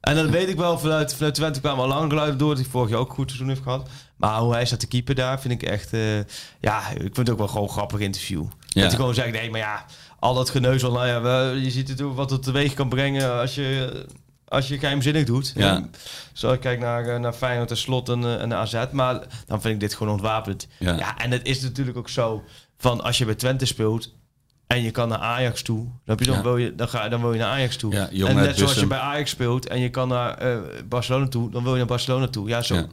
[0.00, 2.48] En dan weet ik wel, vanuit, vanuit Twente kwamen al lang geluiden door...
[2.48, 3.88] dat hij vorig jaar ook een goed seizoen heeft gehad.
[4.16, 5.92] Maar hoe hij staat te keeper daar, vind ik echt...
[5.92, 6.16] eh,
[6.60, 8.42] ja, ik vind het ook wel gewoon een grappig interview.
[8.42, 8.80] Ja.
[8.80, 9.84] Dat hij gewoon zegt, nee, maar ja...
[10.18, 13.40] al dat geneuzel, nou ja, we- je ziet het wat het teweeg kan brengen...
[13.40, 14.06] als je,
[14.50, 15.52] als je geheimzinnig doet.
[15.56, 15.74] Ja.
[15.74, 15.90] En
[16.32, 18.84] Zo, ik kijk naar, eh, naar Feyenoord en Slot en, eh, en AZ.
[18.92, 20.66] Maar dan vind ik dit gewoon ontwapend.
[20.78, 20.96] Ja.
[20.96, 21.18] Ja.
[21.18, 22.42] en het is natuurlijk ook zo...
[22.78, 24.18] van als je bij Twente speelt...
[24.66, 25.78] En je kan naar Ajax toe.
[25.84, 26.42] Dan, heb je dan, Ja.
[26.42, 27.92] wil je, dan, ga, dan wil je naar Ajax toe.
[27.92, 30.58] Ja, en net zoals je bij Ajax speelt en je kan naar eh,
[30.88, 32.48] Barcelona toe, dan wil je naar Barcelona toe.
[32.48, 32.86] Ja, zo, Ja.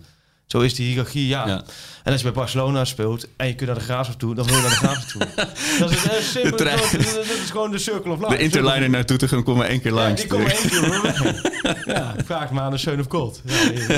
[0.47, 1.47] Zo is die hiërarchie, ja.
[1.47, 1.63] Ja.
[2.03, 4.55] En als je bij Barcelona speelt en je kunt naar de Graafschap toe, dan wil
[4.55, 5.45] je naar de Graafschap toe.
[5.79, 6.51] dat is eh, simpel.
[6.51, 6.77] De trein.
[6.77, 8.31] Dat, is gewoon de circle of life.
[8.35, 10.21] De interliner naar Doetinchem komt maar één keer Ja, langs.
[10.21, 11.41] die komen één keer voorbij.
[11.95, 13.41] Ja, vraag maar aan de Seun of Cold.
[13.45, 13.55] Ja.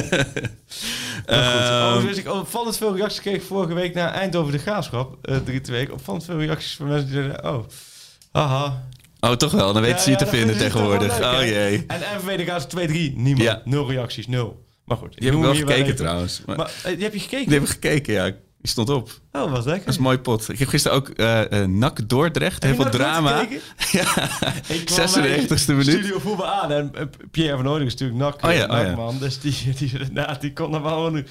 [1.25, 2.03] Maar goed.
[2.03, 5.17] Wist ik opvallend veel reacties kreeg vorige week naar Eindhoven de Graafschap.
[5.21, 5.93] eh drie twee weken.
[5.93, 7.65] Opvallend veel reacties van mensen die zeiden, oh,
[8.31, 8.87] haha.
[9.19, 9.73] Oh, toch wel.
[9.73, 11.19] Dan weten Ja, ze je ja, te vinden tegenwoordig.
[11.19, 11.83] leuk, oh jee.
[11.87, 13.41] En MVV de Graafschap 2-3, niemand.
[13.41, 13.61] Ja.
[13.65, 14.67] Nul reacties, nul.
[14.89, 15.15] Maar goed.
[15.19, 16.41] Die heb ik wel gekeken trouwens.
[16.45, 17.45] Maar, Maar eh, die heb je gekeken?
[17.45, 18.23] die heb ik gekeken, ja.
[18.61, 19.09] Die stond op.
[19.31, 19.79] Oh, wat lekker.
[19.85, 20.49] Dat is een mooi pot.
[20.51, 22.63] Ik heb gisteren ook eh eh, NAC Dordrecht.
[22.63, 23.47] Heel veel drama.
[23.91, 24.29] Ja,
[24.67, 25.85] Ik kwam bij 96e minuut.
[25.87, 26.91] Studio voetbal aan en
[27.31, 28.81] Pierre van Noording is natuurlijk nak, Oh ja, oh ja.
[28.83, 29.17] nakman.
[29.19, 31.27] Dus die, die, die, die kon er wel een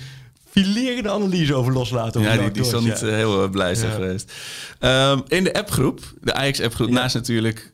[0.51, 2.21] filerende analyse over loslaten.
[2.21, 3.07] over Ja, die, die niet ja.
[3.07, 3.97] heel blij zijn Ja.
[3.97, 4.33] geweest.
[4.79, 6.94] Ehm, in de appgroep, de Ajax-appgroep, Ja.
[6.94, 7.71] naast natuurlijk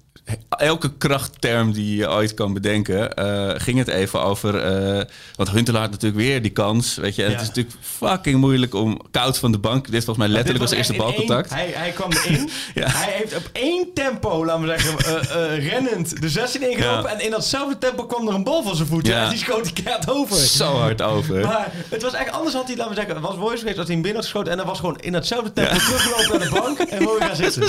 [0.48, 4.58] elke krachtterm die je ooit kan bedenken, eh, ging het even over.
[4.58, 5.04] eh,
[5.36, 6.94] want Huntelaar had natuurlijk weer die kans.
[6.94, 7.34] Weet je, en Ja.
[7.34, 9.90] het is natuurlijk fucking moeilijk om koud van de bank.
[9.90, 11.50] Dit volgens mij letterlijk was was eerste balcontact.
[11.50, 12.50] één- hij, hij kwam erin.
[12.74, 12.88] Ja.
[12.88, 14.98] Hij heeft op één tempo, laten we zeggen,
[15.30, 17.10] eh, rennend de 16 ingelopen.
[17.10, 17.16] Ja.
[17.16, 19.14] En in datzelfde tempo kwam er een bal van zijn voeten.
[19.16, 20.36] En die schoot die keihard over.
[20.36, 21.40] Zo hard over.
[21.44, 23.94] Maar het was echt anders had hij, laten we zeggen, was mooi geweest als hij
[23.96, 24.50] binnen had geschoten.
[24.50, 26.78] En dan was gewoon in datzelfde tempo teruggelopen naar de bank.
[26.78, 27.62] En weer gaan zitten.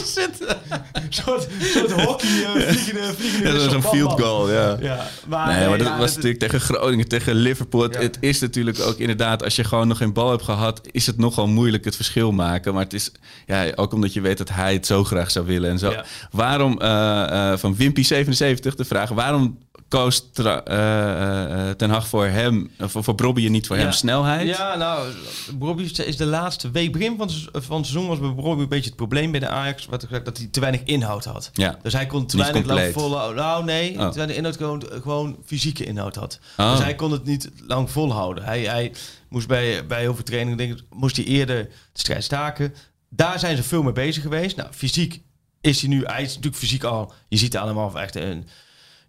[0.94, 4.77] Een soort, soort hockey, vliegende, vliegende Ja, een field goal, ja.
[4.79, 7.81] Ja, maar, Nee, maar dat ja, was natuurlijk tegen Groningen, tegen Liverpool.
[7.81, 11.17] Het, is natuurlijk ook inderdaad, als je gewoon nog geen bal hebt gehad, is het
[11.17, 12.73] nogal moeilijk het verschil maken.
[12.73, 13.12] Maar het is
[13.45, 15.93] ja, ook omdat je weet dat hij het zo graag zou willen en zo.
[16.31, 22.71] Waarom, eh, eh, van Wimpy77 de vraag, waarom koos Tra- eh, Ten Hag voor hem,
[22.79, 24.47] voor, voor en niet voor hem snelheid?
[24.47, 25.08] Ja, nou,
[25.53, 28.95] Bobby is de laatste week, begin van, van het seizoen was bij een beetje het
[28.95, 31.49] probleem bij de Ajax, wat ik dat hij te weinig inhoud had.
[31.53, 31.77] Ja.
[31.81, 33.36] Dus hij kon te Niet weinig lang.
[33.36, 34.10] Nou nee, Oh.
[34.10, 36.39] te weinig inhoud gewoon, gewoon fysieke inhoud had.
[36.58, 36.71] Oh.
[36.71, 38.43] Dus hij kon het niet lang volhouden.
[38.43, 38.91] Hij, hij
[39.30, 42.74] moest bij, bij heel veel trainingen, denk ik, moest hij eerder de strijd staken.
[43.10, 44.56] Daar zijn ze veel mee bezig geweest.
[44.56, 45.21] Nou, fysiek
[45.62, 48.48] is hij nu, hij is natuurlijk fysiek al, je ziet allemaal echt een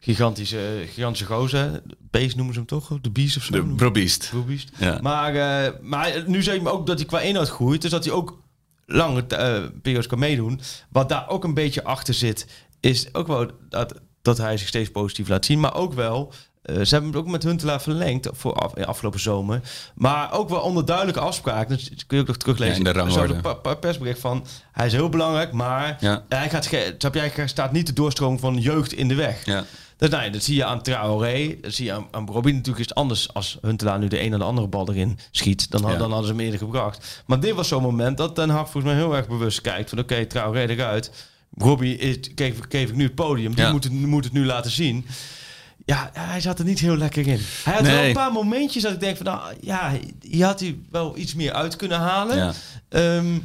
[0.00, 1.82] gigantische, gigantische gozer.
[1.98, 2.98] Beest noemen ze hem toch?
[3.00, 3.52] De beest of zo?
[3.52, 3.74] De.
[3.74, 4.30] Brobeest.
[4.78, 4.98] Ja.
[5.02, 7.82] Maar, eh, maar nu zeg me ook dat hij qua inhoud groeit.
[7.82, 8.38] Dus dat hij ook
[8.86, 10.60] lange eh, periodes kan meedoen.
[10.88, 12.46] Wat daar ook een beetje achter zit,
[12.90, 15.60] is ook wel dat, dat hij zich steeds positief laat zien.
[15.60, 19.60] Maar ook wel, eh, ze hebben het ook met Huntelaar verlengd voor af, afgelopen zomer.
[19.94, 21.76] Maar ook wel onder duidelijke afspraken.
[21.76, 22.72] Dus kun je ook nog teruglezen.
[22.72, 26.24] Ja, in de Er een persbericht van, hij is heel belangrijk, maar Ja.
[26.28, 29.44] hij gaat, jij, staat niet de doorstroom van jeugd in de weg.
[29.44, 29.64] Ja.
[29.96, 32.52] Dus, nou dat zie je aan Traoré, dat zie je aan, aan Robbie.
[32.54, 35.70] Natuurlijk is het anders als Huntelaar nu de een en de andere bal erin schiet.
[35.70, 35.96] Dan, Ja.
[35.96, 37.22] dan hadden ze hem eerder gebracht.
[37.26, 39.88] Maar dit was zo'n moment dat Den Haag volgens mij heel erg bewust kijkt.
[39.90, 41.10] Van oké, Traoré eruit.
[41.56, 43.54] Robbie is, geef, geef ik nu het podium.
[43.54, 43.70] Die Ja.
[43.72, 45.06] moet, het, moet het nu laten zien.
[45.84, 47.40] Ja, hij zat er niet heel lekker in.
[47.64, 49.26] Hij had wel een paar momentjes dat ik denk van...
[49.26, 52.36] Nou, ja, hier had hij wel iets meer uit kunnen halen.
[52.36, 52.52] Ja.
[52.88, 53.38] Ehm,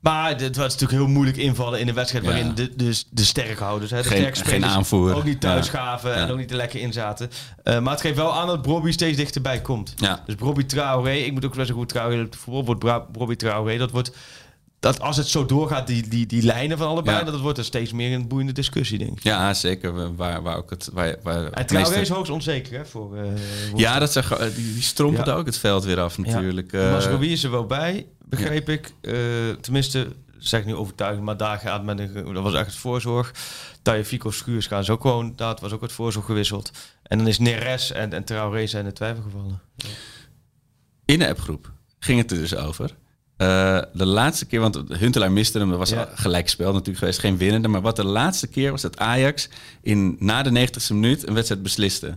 [0.00, 2.30] maar het was natuurlijk heel moeilijk invallen in een wedstrijd Ja.
[2.30, 5.14] waarin de, de, de sterkhouders, hè, de Geen- aanvoer.
[5.14, 7.30] ook niet thuis gaven en ook niet er lekker in zaten.
[7.62, 9.94] Eh, maar het geeft wel aan dat Bobby steeds dichterbij komt.
[10.26, 12.28] Dus Bobby Traoré, ik moet ook wel zeggen hoe Traoré.
[12.78, 14.10] Bra- Bobby Traoré, dat wordt
[14.80, 17.24] dat als het zo doorgaat, die, die, die lijnen van allebei, Ja.
[17.24, 19.22] dat het wordt er steeds meer een boeiende discussie, denk ik.
[19.22, 20.14] Ja, zeker.
[20.16, 20.90] Waar, waar ook het...
[20.92, 23.16] Waar, waar En het meeste- is hoogst onzeker hè, voor...
[23.16, 23.24] eh,
[23.74, 25.36] Ja, dat zag, die, die strompelde Ja.
[25.36, 26.72] ook het veld weer af natuurlijk.
[26.72, 28.92] Eh, Masrowi is er wel bij, begreep ik.
[29.00, 29.14] Eh,
[29.60, 30.06] tenminste,
[30.38, 32.32] zeg ik nu overtuigend, maar daar gaat met een...
[32.34, 33.32] Dat was echt het voorzorg.
[33.82, 35.32] Tajafico Schuurs gaan ze ook gewoon...
[35.36, 36.70] Dat was ook het voorzorg gewisseld.
[37.02, 39.60] En dan is Neres en, en Traoré zijn in twijfel gevallen.
[41.04, 42.94] in de appgroep ging het er dus over.
[43.38, 46.00] Eh, de laatste keer, want Huntelaar miste hem, dat was Ja.
[46.02, 47.68] al gelijk spel natuurlijk geweest, geen winnende.
[47.68, 49.48] Maar wat de laatste keer was dat Ajax
[49.82, 52.16] in, na de 90ste minuut een wedstrijd besliste.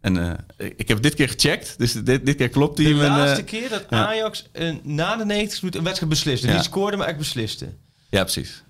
[0.00, 2.86] En eh, ik heb dit keer gecheckt, dus dit, dit keer klopt hij.
[2.86, 4.06] De en, eh, laatste keer dat ja.
[4.06, 4.50] Ajax
[4.82, 6.46] na de 90 minuten een wedstrijd besliste.
[6.46, 6.54] Ja.
[6.54, 7.68] Niet scoorde, maar echt besliste.
[8.10, 8.62] Ja, precies.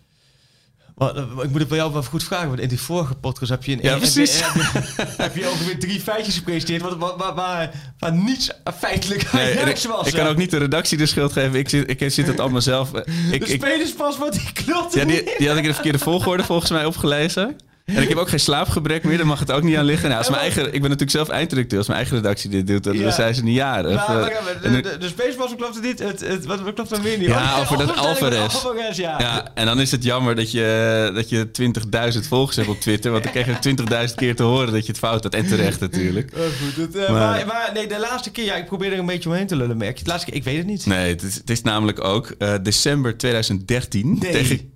[0.95, 3.51] Maar, eh, ik moet het bij jou wel goed vragen, want in die vorige podcast
[3.51, 4.41] heb je, een, Ja, precies.
[4.41, 9.33] heb je, heb je ongeveer drie feitjes gepresenteerd, waar, waar, waar, waar, waar niets feitelijk
[9.33, 9.55] Nee,
[9.89, 10.07] was.
[10.07, 10.31] ik kan hè.
[10.31, 11.59] ook niet de redactie de schuld geven.
[11.59, 12.93] Ik zit, ik zit het allemaal zelf.
[12.93, 15.99] eh, Ik, de ik, spelerspaspoort, die klopt ja, die, die had ik in de verkeerde
[15.99, 17.57] volgorde volgens mij opgelezen.
[17.85, 20.07] En ik heb ook geen slaapgebrek meer, daar mag het ook niet aan liggen.
[20.09, 21.79] Nou, als mijn eigen, ik ben natuurlijk zelf eindredacteur.
[21.79, 23.11] Als mijn eigen redactie dit doet, dan Ja.
[23.11, 24.07] zijn ze niet jarig.
[24.09, 25.99] Maar, Eh, maar, de, de, de spelerspaspoort klopt het niet.
[25.99, 27.27] Het, het, wat, klopt dan weer niet?
[27.29, 28.55] Ja, Oh, over dat Alvarez.
[28.55, 29.21] Alvarez, ja.
[29.21, 33.11] Ja, en dan is het jammer dat je, dat je 20.000 volgers hebt op Twitter.
[33.11, 33.75] Want dan krijg je
[34.09, 35.35] 20.000 keer te horen dat je het fout had.
[35.35, 36.33] En terecht natuurlijk.
[36.35, 39.29] Goed, het, eh, Maar- maar, nee, de laatste keer, ja, ik probeer er een beetje
[39.29, 40.05] omheen te lullen, merk je.
[40.05, 40.87] De laatste keer, ik weet het niet.
[40.87, 44.33] Nee, het is, het is namelijk ook eh, december 2013 Nee.
[44.33, 44.73] tegen,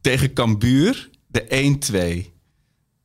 [0.00, 1.08] tegen Cambuur.
[1.26, 2.32] De 1-2.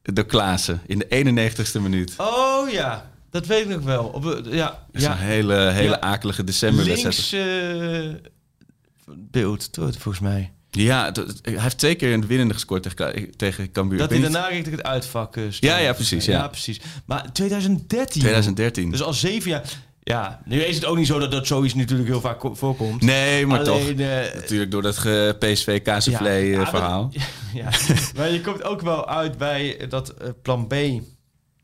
[0.03, 2.13] Door Klaassen in de 91ste minuut.
[2.17, 4.03] Oh ja, dat weet ik nog wel.
[4.05, 5.15] Op, eh, ja, Dat is een ja.
[5.17, 5.99] hele, hele Ja.
[5.99, 7.31] akelige decemberwedstrijd.
[7.31, 10.51] links eh, beeld, volgens mij.
[10.71, 13.97] Ja, hij heeft twee keer een winnende gescoord tegen, tegen Cambuur.
[13.97, 15.51] Dat hij daarna richting het uitvak eh.
[15.51, 16.47] Ja, ja, precies, ja.
[16.47, 16.81] precies.
[17.05, 18.21] Maar 2013.
[18.21, 18.91] niet, 2013.
[18.91, 19.63] Dus al zeven jaar.
[20.09, 23.01] Ja, nu is het ook niet zo dat dat zoiets natuurlijk heel vaak ko- voorkomt.
[23.01, 23.95] nee, maar toch.
[23.95, 24.95] Natuurlijk door dat
[25.39, 27.11] PSV Kazenvlee ja, eh, maar- verhaal.
[27.53, 27.69] Ja,
[28.15, 30.73] maar je komt ook wel uit bij dat eh, plan B.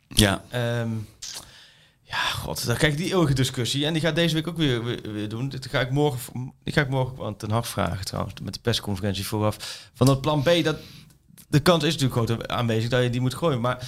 [0.08, 0.90] Ja, Ehm,
[2.02, 3.86] ja, god, dan kijk die eeuwige discussie.
[3.86, 5.50] En die gaat deze week ook weer, weer, weer doen.
[5.50, 8.60] Dit ga ik morgen, die ga ik morgen aan Ten Hag vragen trouwens, met de
[8.60, 9.90] persconferentie vooraf.
[9.94, 10.78] Van dat plan B, dat,
[11.48, 13.62] de kans is natuurlijk groot aanwezig dat je die moet gooien.
[13.62, 13.88] Maar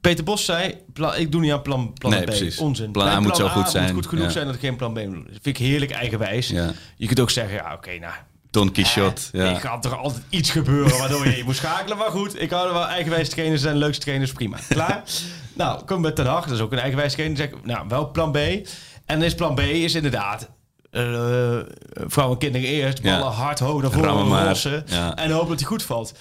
[0.00, 0.74] Peter Bos zei,
[1.16, 2.24] ik doe niet aan plan, plan Nee, B.
[2.24, 2.58] precies.
[2.58, 2.92] Onzin.
[2.92, 3.84] Plan A moet zo goed zijn.
[3.84, 4.30] moet goed genoeg Ja.
[4.30, 5.14] zijn dat ik geen plan B moet.
[5.24, 6.48] Dat vind ik heerlijk eigenwijs.
[6.48, 6.72] ja.
[6.96, 8.12] Je kunt ook zeggen, ja oké, nou,
[8.50, 9.22] Don Quixote.
[9.32, 9.56] eh, ja.
[9.56, 11.96] Ik had er altijd iets gebeuren waardoor je, je moet schakelen.
[11.98, 14.56] Maar goed, ik hou er wel eigenwijs trainers zijn leukste trainers, prima.
[14.68, 15.02] Klaar?
[15.54, 17.36] nou, kom met Ten Hag, dat is ook een eigenwijs trainer.
[17.36, 18.38] Zeg, nou, wel plan B.
[19.04, 20.48] En is plan B is inderdaad...
[20.90, 21.02] eh
[22.06, 23.18] vrouwen en kinderen eerst, Ja.
[23.18, 24.82] ballen hard hoog naar voren.
[24.86, 25.16] Ja.
[25.16, 26.14] En hopen dat hij goed valt.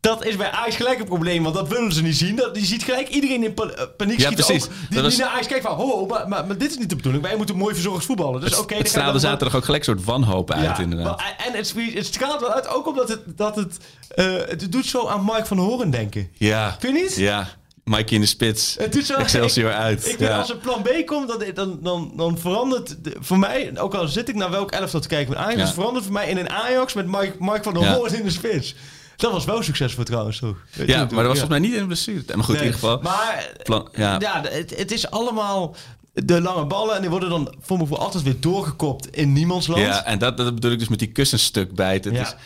[0.00, 2.36] Dat is bij Ajax gelijk een probleem, want dat willen ze niet zien.
[2.36, 4.44] Dat, je ziet gelijk iedereen in pa- eh, paniek Ja, schieten.
[4.46, 4.64] precies.
[4.64, 6.88] Ook, die, was- die naar Ajax kijken van, ho, maar, maar, maar dit is niet
[6.90, 7.22] de bedoeling.
[7.24, 8.40] Wij moeten mooi verzorgd voetballen.
[8.40, 11.16] Dus Het, oké, het straalde zaterdag ook gelijk een soort wanhoop uit, inderdaad.
[11.16, 13.76] maar- en het, het straalt wel uit, ook omdat het, dat het,
[14.14, 16.28] eh, het doet zo aan Mark van Horen denken.
[16.34, 16.76] Ja.
[16.80, 17.16] Vind je niet?
[17.16, 17.48] Ja.
[17.84, 18.76] Mikey in de spits.
[18.78, 20.08] Het doet zo, Excelsior ik, uit.
[20.08, 20.38] Ik ja.
[20.38, 24.08] als er plan B komt, dan, dan, dan, dan verandert de- voor mij, ook al
[24.08, 25.64] zit ik naar welk elftal te kijken met Ajax, Ja.
[25.64, 27.06] het verandert voor mij in een Ajax met
[27.38, 27.94] Mark van der Ja.
[27.94, 28.74] Hoorn in de spits.
[29.20, 30.56] Dat was wel succesvol trouwens, toch?
[30.86, 31.24] Ja, maar dat was ja.
[31.24, 32.22] volgens mij niet in de blessure.
[32.34, 33.00] Maar goed, in ieder geval.
[33.02, 34.16] Maar Plan- ja.
[34.18, 35.74] ja, het, het is allemaal
[36.12, 39.66] de lange ballen en die worden dan voor me voor altijd weer doorgekopt in niemands
[39.66, 39.80] land.
[39.80, 42.14] Ja, en dat, dat bedoel ik dus met die kussenstuk bijten.
[42.14, 42.34] Het Ja.
[42.34, 42.40] is,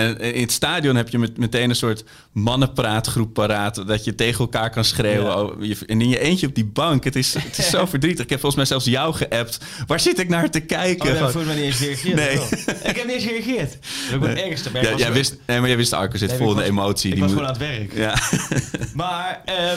[0.00, 3.86] En in het stadion heb je met, meteen een soort mannenpraatgroep paraat.
[3.86, 5.26] Dat je tegen elkaar kan schreeuwen.
[5.30, 5.40] Ja.
[5.42, 7.04] Oh, En in je eentje op die bank.
[7.04, 8.24] Het is, het is zo verdrietig.
[8.24, 9.58] Ik heb volgens mij zelfs jou geappt.
[9.86, 11.10] Waar zit ik naar te Oh, kijken?
[11.10, 12.14] ik Van- volgens mij niet eens gereageerd.
[12.16, 12.34] Nee.
[12.90, 13.70] Ik heb niet eens gereageerd.
[13.70, 14.70] Dat is ook het ergste.
[14.72, 16.62] Maar ik ja, jij wist, nee, maar jij wist, Arco zit Nee, vol ik de
[16.64, 17.08] emotie.
[17.10, 17.94] Ik die was moet- gewoon aan het werk.
[17.94, 18.18] Ja.
[18.94, 19.74] Maar ehm, eh,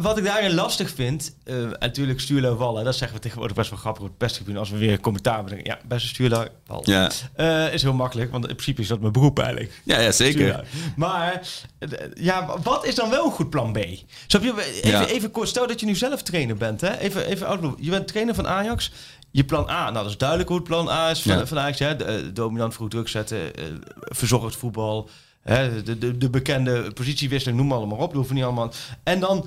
[0.00, 3.78] wat ik daarin lastig vind, eh, natuurlijk Stuurlo Wallen, dat zeggen we tegenwoordig best wel
[3.78, 5.66] grappig op het als we weer commentaar bedenken.
[5.66, 6.90] Ja, best een Stuurlo Wallen.
[6.90, 7.10] Ja.
[7.34, 9.80] Eh, is heel makkelijk, want in principe is dat mijn beroep eigenlijk.
[9.84, 10.64] Ja, ja, zeker.
[10.96, 11.40] Maar
[11.78, 13.78] eh, ja, wat is dan wel een goed plan B?
[14.26, 14.52] Snap je?
[14.82, 15.06] Even, Ja.
[15.06, 16.80] even kort, stel dat je nu zelf trainer bent.
[16.80, 16.98] Hè?
[16.98, 17.74] Even, even.
[17.78, 18.90] Je bent trainer van Ajax.
[19.30, 21.46] Je plan A, nou dat is duidelijk hoe het plan A is van, Ja.
[21.46, 21.78] van Ajax.
[21.78, 21.96] Hè?
[21.96, 23.64] De, eh, dominant vroeg druk zetten, eh,
[23.94, 25.10] verzorgd voetbal.
[25.44, 25.82] Hè?
[25.82, 28.06] De, de, de bekende positiewisseling, noem maar allemaal op.
[28.06, 28.72] Dat hoeven niet allemaal.
[29.02, 29.46] En dan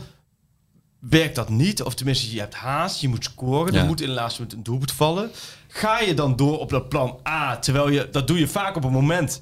[1.00, 3.80] werkt dat niet, of tenminste je hebt haast, je moet scoren, Ja.
[3.80, 5.32] er moet in de laatste minuut een doelpunt vallen.
[5.68, 8.84] Ga je dan door op dat plan A, terwijl je, dat doe je vaak op
[8.84, 9.42] een moment,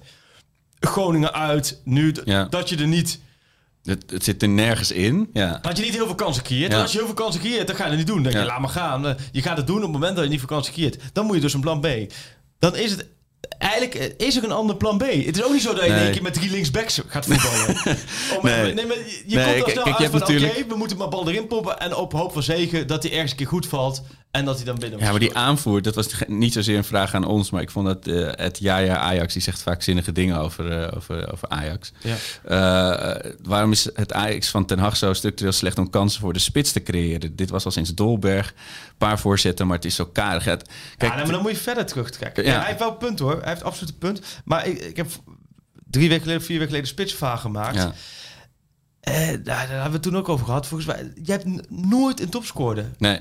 [0.80, 2.46] Groningen uit, nu, Ja.
[2.46, 3.20] dat je er niet,
[3.84, 5.30] Het, het zit er nergens in.
[5.34, 5.60] Ja.
[5.62, 6.72] dat je niet heel veel kansen creëert.
[6.72, 6.76] Ja.
[6.78, 8.16] En als je heel veel kansen creëert, dan ga je het niet doen.
[8.16, 8.48] Dan denk je, Ja.
[8.48, 9.08] laat maar gaan.
[9.08, 10.98] Eh, Je gaat het doen op het moment dat je niet veel kansen creëert.
[11.14, 11.88] Dan moet je dus een plan B.
[12.60, 13.08] Dan is het...
[13.58, 15.02] Eigenlijk eh, is er een ander plan B.
[15.02, 17.68] Het is ook niet zo dat je in één keer met drie linksbacks gaat voetballen.
[18.38, 18.74] Om, Nee.
[18.74, 21.10] nee, maar je Nee, komt kijk, snel kijk, uit van, natuurlijk- oké, we moeten maar
[21.10, 21.80] bal erin poppen.
[21.80, 24.02] En op hoop van zegen dat hij ergens een keer goed valt.
[24.36, 27.14] En dat hij dan binnen Ja, maar die aanvoer, dat was niet zozeer een vraag
[27.14, 30.12] aan ons, maar ik vond dat eh, het ja, ja, Ajax, die zegt vaak zinnige
[30.12, 31.92] dingen over, eh, over, over Ajax.
[32.00, 32.16] Ja.
[32.44, 36.40] Eh, waarom is het Ajax van Ten Hag zo structureel slecht om kansen voor de
[36.40, 37.36] spits te creëren?
[37.36, 40.44] Dit was al sinds Dolberg, een paar voorzetten, maar het is zo karig.
[40.44, 40.64] Kijk,
[40.98, 42.44] ja, maar dan moet je verder terugtrekken.
[42.44, 42.52] Ja.
[42.52, 42.58] Ja.
[42.58, 43.40] hij heeft wel een punt hoor.
[43.40, 44.22] Hij heeft absoluut een punt.
[44.46, 45.08] Maar ik, ik heb
[45.90, 47.76] drie weken geleden, vier weken geleden spitsvraag gemaakt.
[47.76, 47.94] ja,
[49.02, 50.68] daar, daar hebben we het toen ook over gehad.
[50.68, 52.92] Volgens mij, je hebt nooit een topscorer.
[52.98, 53.20] nee.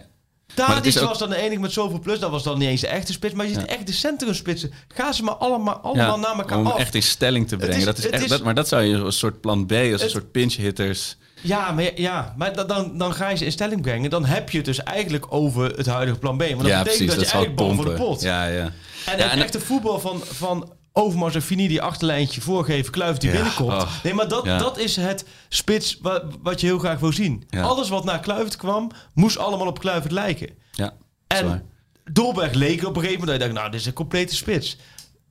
[0.56, 2.18] Ook- was dan de enige met zoveel plus.
[2.18, 3.34] Dat was dan niet eens de echte spits.
[3.34, 4.72] Maar je ziet echt de centrumspitsen.
[4.88, 6.78] Ga ze maar allemaal, allemaal naar elkaar om af.
[6.78, 7.76] echt in stelling te brengen.
[7.76, 9.72] is- dat is echt, is- dat, maar dat zou je als een soort plan B,
[9.72, 11.16] als een soort pinch hitters.
[11.40, 14.10] Ja, maar, ja, maar dan- dan, dan ga je ze in stelling brengen.
[14.10, 16.40] Dan heb je het dus eigenlijk over het huidige plan B.
[16.40, 17.06] Want dat ja, betekent precies.
[17.06, 18.20] dat, Dat je eigenlijk de pot.
[18.20, 18.62] Ja, ja.
[19.06, 23.20] En Ja, het en- echte voetbal van, van Overmars en Fini, die achterlijntje voorgeven, Kluivert
[23.20, 23.72] die Ja, binnenkomt.
[23.82, 23.88] oh.
[24.02, 24.58] Nee, maar dat, Ja.
[24.58, 27.44] dat is het spits wat, wat je heel graag wil zien.
[27.50, 27.62] Ja.
[27.62, 30.48] Alles wat naar Kluivert kwam, moest allemaal op Kluivert lijken.
[30.72, 30.94] ja.
[31.26, 31.68] En
[32.12, 34.76] Dolberg leek op een gegeven moment dat je dacht, nou, dit is een complete spits.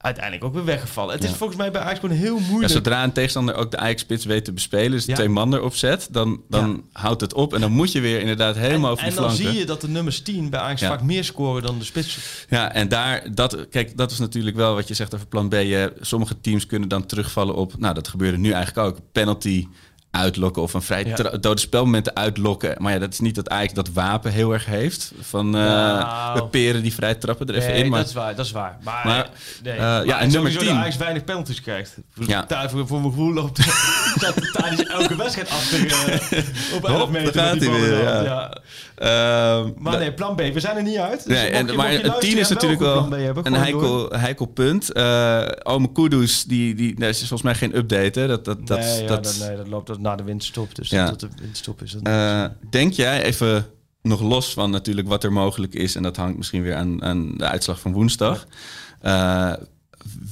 [0.04, 1.14] Uiteindelijk ook weer weggevallen.
[1.14, 1.36] Het is Ja.
[1.36, 2.74] volgens mij bij Ajax gewoon heel Ja, moeilijk.
[2.74, 5.16] zodra een tegenstander ook de Ajax-spits weet te bespelen, dus Ja.
[5.16, 7.54] twee man erop zet, dan, dan houdt het op.
[7.54, 9.52] En dan moet je weer inderdaad helemaal en over die en dan flanken.
[9.52, 10.88] zie je dat de nummers 10 bij Ajax Ja.
[10.88, 12.18] vaak meer scoren dan de spits.
[12.50, 15.56] Ja, en daar, dat, kijk, dat is natuurlijk wel wat je zegt over plan B.
[16.00, 19.68] Sommige teams kunnen dan terugvallen op, nou, dat gebeurde nu eigenlijk ook, penalty
[20.16, 21.16] uitlokken of een vrij Ja.
[21.38, 22.76] dode spelmomenten uitlokken.
[22.78, 25.12] Maar ja, dat is niet dat Ajax dat wapen heel erg heeft.
[25.22, 27.90] Van eh we peren die vrij trappen er even nee, in.
[27.90, 28.78] Maar dat is waar, dat is waar.
[28.84, 29.30] Maar, Maar,
[29.64, 29.74] nee.
[29.74, 30.68] eh, Maar ja, en nummer sowieso 10.
[30.68, 31.98] dat Ajax weinig penalties krijgt.
[32.14, 32.42] Ja.
[32.48, 33.58] Daar voor, voor mijn gevoel loopt
[34.26, 37.34] dat Tadic elke wedstrijd achter uh, op 11 Hop, meter.
[37.34, 38.22] daar gaat hij weer, ja.
[38.22, 38.58] ja.
[39.04, 41.24] Ehm, Maar nee, plan B, we zijn er niet uit.
[41.28, 44.46] Dus Nee, en, je- maar het 10 is natuurlijk een wel hebben, een heikel, heikel
[44.46, 44.92] punt.
[44.92, 48.20] Eh Ome Kudus, die, die, nee, is volgens mij geen update.
[48.20, 48.28] Hè?
[48.28, 50.76] Dat, dat, dat, nee, ja, dat, dat, nee, dat loopt na de winterstop.
[50.76, 51.12] Dus Ja.
[51.12, 52.02] de winterstop is dat.
[52.04, 53.66] Eh, denk jij, even
[54.02, 55.96] nog los van natuurlijk wat er mogelijk is...
[55.96, 58.46] en dat hangt misschien weer aan, aan de uitslag van woensdag...
[59.02, 59.54] eh,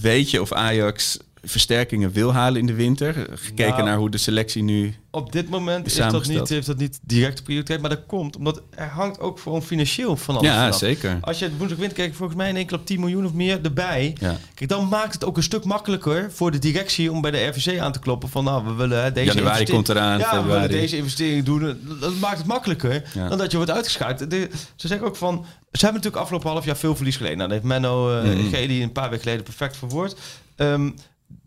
[0.02, 3.28] weet je of Ajax versterkingen wil halen in de winter?
[3.34, 4.96] Gekeken Nou, naar hoe de selectie nu...
[5.12, 7.82] Op dit moment is is dat niet, heeft dat niet direct prioriteit.
[7.82, 10.78] Maar dat komt omdat er hangt ook gewoon financieel van alles Ja, vanaf.
[10.78, 11.18] zeker.
[11.22, 13.34] Als je het woensdag wint, kijk volgens mij in één keer op 10 miljoen of
[13.34, 14.16] meer erbij.
[14.20, 14.38] Ja.
[14.54, 17.80] Kijk, dan maakt het ook een stuk makkelijker voor de directie om bij de RVC
[17.80, 20.98] aan te kloppen van nou, we willen deze Januari komt eraan, Ja, we willen deze
[20.98, 21.80] investering doen.
[22.00, 23.28] Dat maakt het makkelijker Ja.
[23.30, 24.30] dan dat je wordt uitgeschakeld.
[24.30, 25.36] De- ze zeggen ook van,
[25.72, 27.38] ze hebben natuurlijk afgelopen half jaar veel verlies geleden.
[27.38, 28.50] Nou, dat heeft Menno uh.
[28.54, 30.16] Geli een paar weken geleden perfect verwoord.
[30.56, 30.90] Ehm,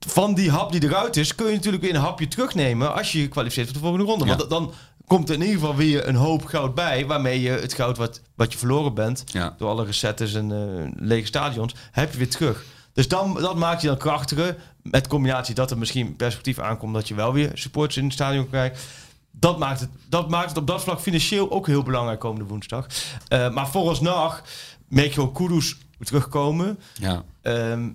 [0.06, 3.20] van die hap die eruit is, kun je natuurlijk weer een hapje terugnemen als je
[3.20, 4.24] je kwalificeert voor de volgende ronde.
[4.26, 4.36] Ja.
[4.36, 4.72] Want dan
[5.06, 8.20] komt er in ieder geval weer een hoop goud bij, waarmee je het goud wat,
[8.34, 9.54] wat je verloren bent, Ja.
[9.58, 12.64] door alle recettes en eh, lege stadions, heb je weer terug.
[12.92, 17.08] Dus dan, dat maakt je dan krachtiger, met combinatie dat er misschien perspectief aankomt dat
[17.08, 18.82] je wel weer supporters in het stadion krijgt.
[19.30, 22.86] Dat maakt, het, dat maakt het op dat vlak financieel ook heel belangrijk komende woensdag.
[23.28, 24.42] Eh, maar vooralsnog
[24.88, 26.78] merk je gewoon Kudus terugkomen.
[26.94, 27.22] Ja.
[27.42, 27.88] Ehm,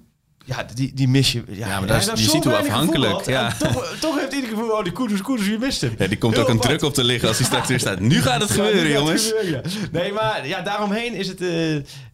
[0.50, 1.44] ja, die, die mis je.
[1.48, 3.54] Ja, maar dat is- je ziet hoe afhankelijk, ja.
[3.60, 5.96] Toch, toch heeft ieder gevoel, oh, die Kudus, Kudus, je mist hem.
[5.98, 8.00] Ja, die komt Heel ook een druk op te liggen als hij straks weer staat.
[8.00, 9.26] Nu gaat het gebeuren, gaat het jongens.
[9.28, 9.90] gebeuren, ja.
[9.92, 11.50] Nee, maar ja, daaromheen is het, eh,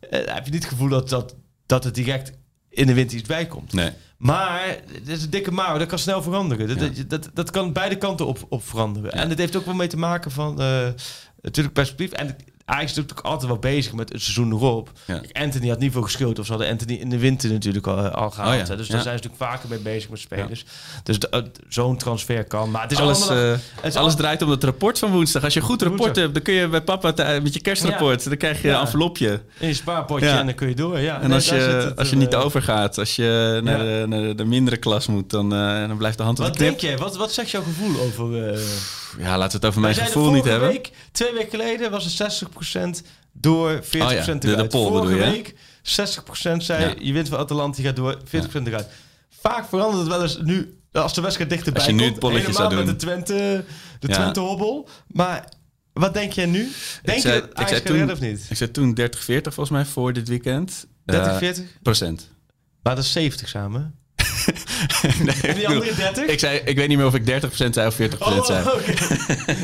[0.10, 2.32] heb je niet het gevoel dat, dat, dat het direct
[2.70, 3.74] in de winter iets bij komt.
[3.74, 3.90] Nee.
[4.18, 6.68] Maar het is een dikke mouw, dat kan snel veranderen.
[6.68, 7.04] Dat, Ja.
[7.04, 9.12] dat, dat, dat kan beide kanten op, op veranderen.
[9.12, 10.88] En het heeft ook wel mee te maken van eh,
[11.42, 12.12] natuurlijk perspectief.
[12.12, 14.92] En Ajax is natuurlijk altijd wel bezig met het seizoen erop.
[15.06, 15.18] Ja.
[15.20, 16.40] Kijk, Anthony had niet veel geschild.
[16.40, 18.62] Of ze hadden Anthony in de winter natuurlijk al, al gehaald.
[18.62, 18.76] Oh ja.
[18.76, 20.66] Dus daar zijn ze natuurlijk vaker mee bezig met spelers.
[21.04, 22.72] Dus het- zo'n transfer kan.
[22.72, 23.44] Maar het is alles, allemaal...
[23.46, 25.44] eh, het is alles al- draait om het rapport van woensdag.
[25.44, 26.24] Als je een goed rapport Woensdag.
[26.24, 28.24] hebt, dan kun je bij papa met je kerstrapport.
[28.24, 29.42] Dan krijg je een envelopje.
[29.60, 31.00] in je spaarpotje en dan kun je door.
[31.00, 34.06] Ja, En Nee, als je, het, als je niet eh, overgaat, als je naar, de,
[34.08, 36.60] naar de, de mindere klas moet, dan, eh, dan blijft de hand op de Wat
[36.60, 36.70] knip.
[36.80, 36.98] denk jij?
[36.98, 38.60] Wat, wat zegt jouw gevoel over...
[39.18, 40.70] eh Ja, laten we het over mijn gevoel niet hebben.
[40.70, 43.02] Week, twee weken geleden was het 60%
[43.32, 46.94] door 40% Oh ja, de- de poll Vorige bedoel week 60% zei Ja.
[47.00, 48.88] je wint van Atalanta, je gaat door 40% eruit.
[49.30, 52.12] Vaak verandert het wel eens nu, als de wedstrijd dichterbij Als je nu komt.
[52.12, 53.64] het polletje zou met de Twente,
[54.00, 54.14] de Ja.
[54.14, 54.90] Twente hobbel.
[55.08, 55.50] Maar
[55.94, 56.72] wat denk jij nu?
[57.04, 58.46] Denk zei- je dat ik toen- of niet?
[58.50, 60.88] Ik zei toen 30-40 volgens mij voor dit weekend.
[61.06, 61.66] 30, Eh, 40?
[61.82, 62.30] procent.
[62.84, 63.96] Maar dat is 70 samen.
[65.44, 66.26] nee, die andere 30?
[66.26, 68.66] ik, zei, ik weet niet meer of ik 30% zei of 40% oh, zei.
[68.68, 68.94] oké.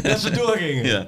[0.10, 0.86] dat ze doorgingen.
[0.91, 1.08] Ja.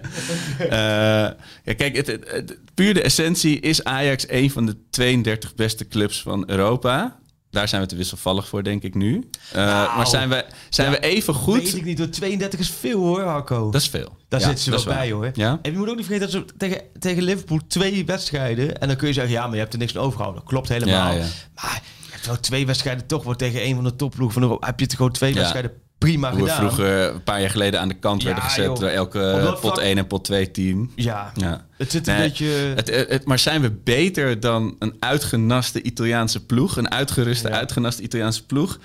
[0.59, 1.33] Eh,
[1.63, 5.87] ja, kijk, het, het, het- puur de essentie is Ajax een van de 32 beste
[5.87, 7.17] clubs van Europa.
[7.49, 9.29] Daar zijn we te wisselvallig voor, denk ik nu.
[9.51, 11.61] Eh, maar zijn we, zijn we even goed?
[11.63, 13.69] Weet ik niet, door 32 is veel hoor, Harco.
[13.71, 14.17] Dat is veel.
[14.27, 15.29] Daar Ja, zitten ze wel bij hoor.
[15.33, 15.59] Ja?
[15.61, 18.79] En je moet ook niet vergeten dat ze tegen, tegen Liverpool twee wedstrijden.
[18.81, 20.43] En dan kun je zeggen, ja, maar je hebt er niks aan overgehouden.
[20.43, 21.15] Klopt helemaal.
[21.55, 21.81] Maar
[22.25, 24.67] wel twee wedstrijden toch wel tegen een van de topploegen van Europa.
[24.67, 26.71] Heb je het gewoon twee wedstrijden prima Hoe we gedaan.
[26.71, 28.79] vroeger een paar jaar geleden aan de kant Ja, werden gezet joh.
[28.79, 30.91] door elke pot vlak- 1 en pot 2 team.
[30.95, 31.65] Ja, Ja.
[31.77, 32.45] het zit een Nee, beetje...
[32.45, 36.77] Het, het, het- maar zijn we beter dan een uitgenaste Italiaanse ploeg?
[36.77, 37.53] Een uitgeruste, Ja.
[37.55, 38.79] uitgenaste Italiaanse ploeg?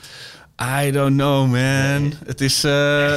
[0.85, 2.13] I don't know, man.
[2.27, 2.65] Het is...
[2.65, 2.71] eh,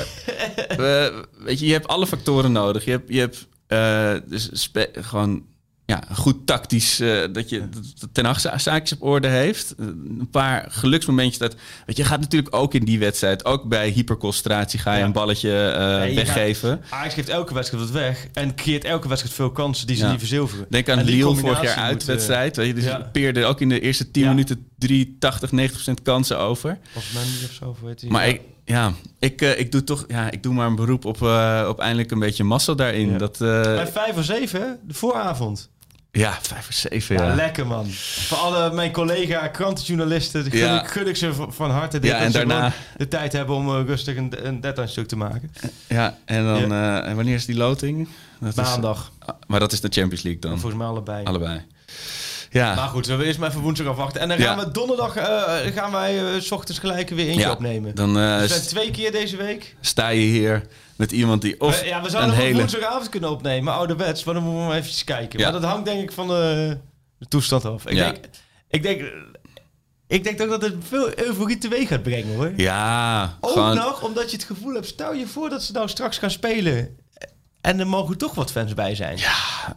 [0.77, 2.85] we- weet je, je hebt alle factoren nodig.
[2.85, 5.43] Je hebt, je hebt eh, dus gewoon
[5.85, 6.99] ja, goed tactisch...
[6.99, 7.69] eh, dat je
[8.11, 9.73] Ten Hag za- zaakjes op orde heeft.
[9.77, 11.37] Een paar geluksmomentjes.
[11.37, 11.53] Dat,
[11.85, 13.45] weet je, je gaat natuurlijk ook in die wedstrijd...
[13.45, 15.05] ook bij hyperconcentratie ga je Ja.
[15.05, 16.81] een balletje eh, je weggeven.
[16.89, 18.27] Ajax geeft elke wedstrijd wat weg.
[18.33, 20.09] En creëert elke wedstrijd veel kansen die ze Ja.
[20.09, 20.65] niet verzilveren.
[20.69, 22.55] Denk aan Lille vorig jaar moet, uitwedstrijd.
[22.55, 23.09] Weet je, dus ja.
[23.11, 24.29] peerde ook in de eerste 10 Ja.
[24.29, 26.69] minuten 3, 80, 90 procent kansen over.
[26.69, 28.09] eh, mij niet of zo, heet die?
[28.11, 28.41] Maar ik,
[28.71, 31.79] ja, ik, eh, ik doe toch ja, ik doe maar een beroep op, eh, op
[31.79, 33.11] eindelijk een beetje massa daarin.
[33.11, 33.17] Ja.
[33.17, 34.67] Dat, eh, Bij 5 of 7, hè?
[34.87, 35.69] De vooravond.
[36.11, 37.15] ja, 5 of 7.
[37.15, 37.85] Ja, Ja, lekker man.
[38.27, 40.81] Voor alle mijn collega krantenjournalisten gun, Ja.
[40.83, 41.99] ik, gun ik ze van, harte.
[41.99, 45.51] dit, Ja, en daarna- de tijd hebben om rustig een, een deadline stuk te maken.
[45.87, 48.07] ja, en dan en wanneer is die loting?
[48.39, 49.11] Dat Maandag.
[49.19, 50.51] ah, maar dat is de Champions League dan.
[50.51, 51.23] Volgens mij allebei.
[51.25, 51.61] Allebei.
[52.53, 54.21] Ja, Maar goed, zullen we eerst maar even woensdag afwachten.
[54.21, 54.65] En dan gaan Ja.
[54.65, 57.51] we donderdag eh, gaan wij eh, s ochtends gelijk weer eentje ja.
[57.51, 57.95] opnemen.
[57.95, 59.75] dan eh, we zijn twee keer deze week.
[59.81, 60.61] sta je hier
[60.95, 62.57] met iemand die of We- ja, we een zouden nog hele...
[62.57, 64.23] woensdagavond kunnen opnemen, ouderwets.
[64.23, 65.39] Maar dan moeten we maar even kijken.
[65.39, 65.51] Ja.
[65.51, 66.77] Maar dat hangt denk ik van de,
[67.17, 67.85] de toestand af.
[67.85, 68.17] Ik, denk,
[68.69, 69.01] ik, denk,
[70.07, 72.51] ik denk toch dat het veel euforie teweeg gaat brengen hoor.
[72.57, 73.75] Ja, Ook gewoon...
[73.75, 76.97] nog omdat je het gevoel hebt, stel je voor dat ze nou straks gaan spelen.
[77.61, 79.17] En er mogen toch wat fans bij zijn.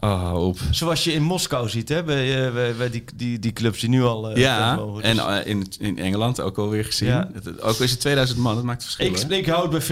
[0.01, 0.59] Oh, op.
[0.71, 3.89] Zoals je in Moskou ziet, hè, bij, eh, bij, bij die, die, die clubs die
[3.89, 5.03] nu al eh, Ja, mogen.
[5.03, 7.09] en Dus eh, in, in Engeland ook alweer gezien.
[7.09, 7.31] Ja.
[7.33, 9.15] Het- ook is het 2000 man, dat maakt het verschil.
[9.23, 9.37] ik, hè?
[9.37, 9.85] ik houd bij 50-50,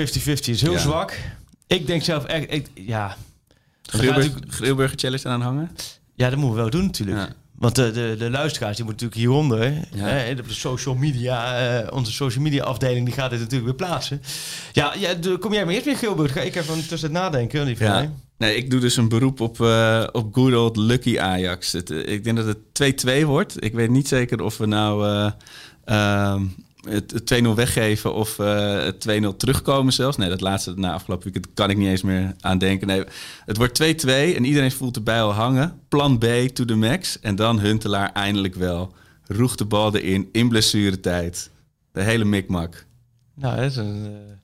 [0.48, 0.78] is heel Ja.
[0.78, 1.18] zwak.
[1.66, 3.16] Ik denk zelf echt, ik, ja.
[3.82, 5.70] Grilburg, natuurlijk- Challenge aan hangen.
[6.14, 7.18] Ja, dat moeten we wel doen natuurlijk.
[7.18, 7.28] Ja.
[7.62, 10.06] Want de, de, de luisteraars die moeten natuurlijk hieronder, Ja.
[10.06, 14.22] hè, de social media, eh, onze social media afdeling, die gaat dit natuurlijk weer plaatsen.
[14.72, 16.30] Ja, ja de- kom jij maar eerst weer Gilbert.
[16.30, 18.10] Ga ik even tussen het nadenken, die mij.
[18.38, 21.72] Nee, ik doe dus een beroep op, eh, op good old lucky Ajax.
[21.72, 23.64] Het, eh, ik denk dat het 2-2 wordt.
[23.64, 25.30] Ik weet niet zeker of we nou eh,
[25.84, 26.42] ehm,
[26.88, 30.16] het, het 2-0 weggeven of eh, het 2-0 terugkomen zelfs.
[30.16, 32.86] Nee, dat laatste na afgelopen weekend kan ik niet eens meer aan denken.
[32.86, 33.04] Nee,
[33.44, 35.80] het wordt 2-2 en iedereen voelt erbij al hangen.
[35.88, 37.20] Plan B to the max.
[37.20, 38.94] En dan Huntelaar eindelijk wel.
[39.26, 41.50] Roegt de bal erin in blessuretijd.
[41.92, 42.86] De hele mikmak.
[43.34, 44.36] Nou, dat is een eh,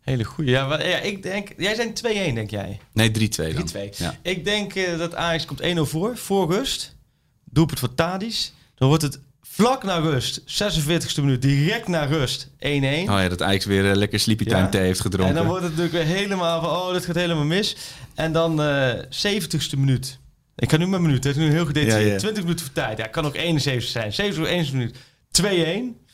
[0.00, 0.50] hele goede.
[0.50, 1.94] Ja, maar, ja, ik denk, jij zijn
[2.30, 2.80] 2-1 denk jij.
[2.92, 3.12] Nee, 3-2
[3.54, 3.68] dan.
[3.68, 3.96] 3-2.
[3.96, 4.14] Ja.
[4.22, 6.96] Ik denk eh, dat Ajax komt 1-0 voor, voor rust.
[7.44, 8.52] Doelpunt voor Tadis.
[8.74, 9.20] Dan wordt het
[9.52, 12.50] vlak na rust, 46e minuut, direct na rust, 1-1.
[12.58, 14.68] Oh ja, dat Ajax weer eh, lekker sleepy time Ja.
[14.68, 15.36] thee heeft gedronken.
[15.36, 17.76] En dan wordt het natuurlijk weer helemaal van, oh, dit gaat helemaal mis.
[18.14, 20.18] En dan eh 70ste minuut.
[20.56, 22.06] Ik ga nu mijn minuut, het is nu heel gedetailleerd.
[22.06, 22.18] Ja, ja.
[22.18, 22.98] 20 minuten voor tijd.
[22.98, 24.12] Ja, kan ook 71 zijn.
[24.12, 25.94] 70 71 minuut.
[25.96, 26.04] 2-1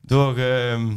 [0.00, 0.92] door ehm,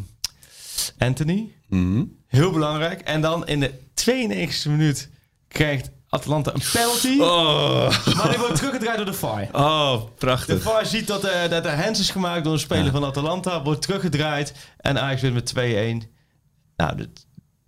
[0.98, 1.52] Anthony.
[1.68, 2.04] Mhm.
[2.28, 3.02] Heel belangrijk.
[3.02, 5.10] En dan in de 92e minuut
[5.48, 7.20] krijgt Atlanta een penalty.
[7.20, 9.48] Oh, Maar die wordt teruggedraaid door de VAR.
[9.52, 10.62] oh De prachtig.
[10.62, 12.92] VAR ziet dat, eh, dat er hands is gemaakt door een speler Ja.
[12.92, 13.64] van Atalanta.
[13.64, 14.54] Wordt teruggedraaid.
[14.78, 16.04] En Ajax wint met 2-1.
[16.76, 17.10] Nou, dit,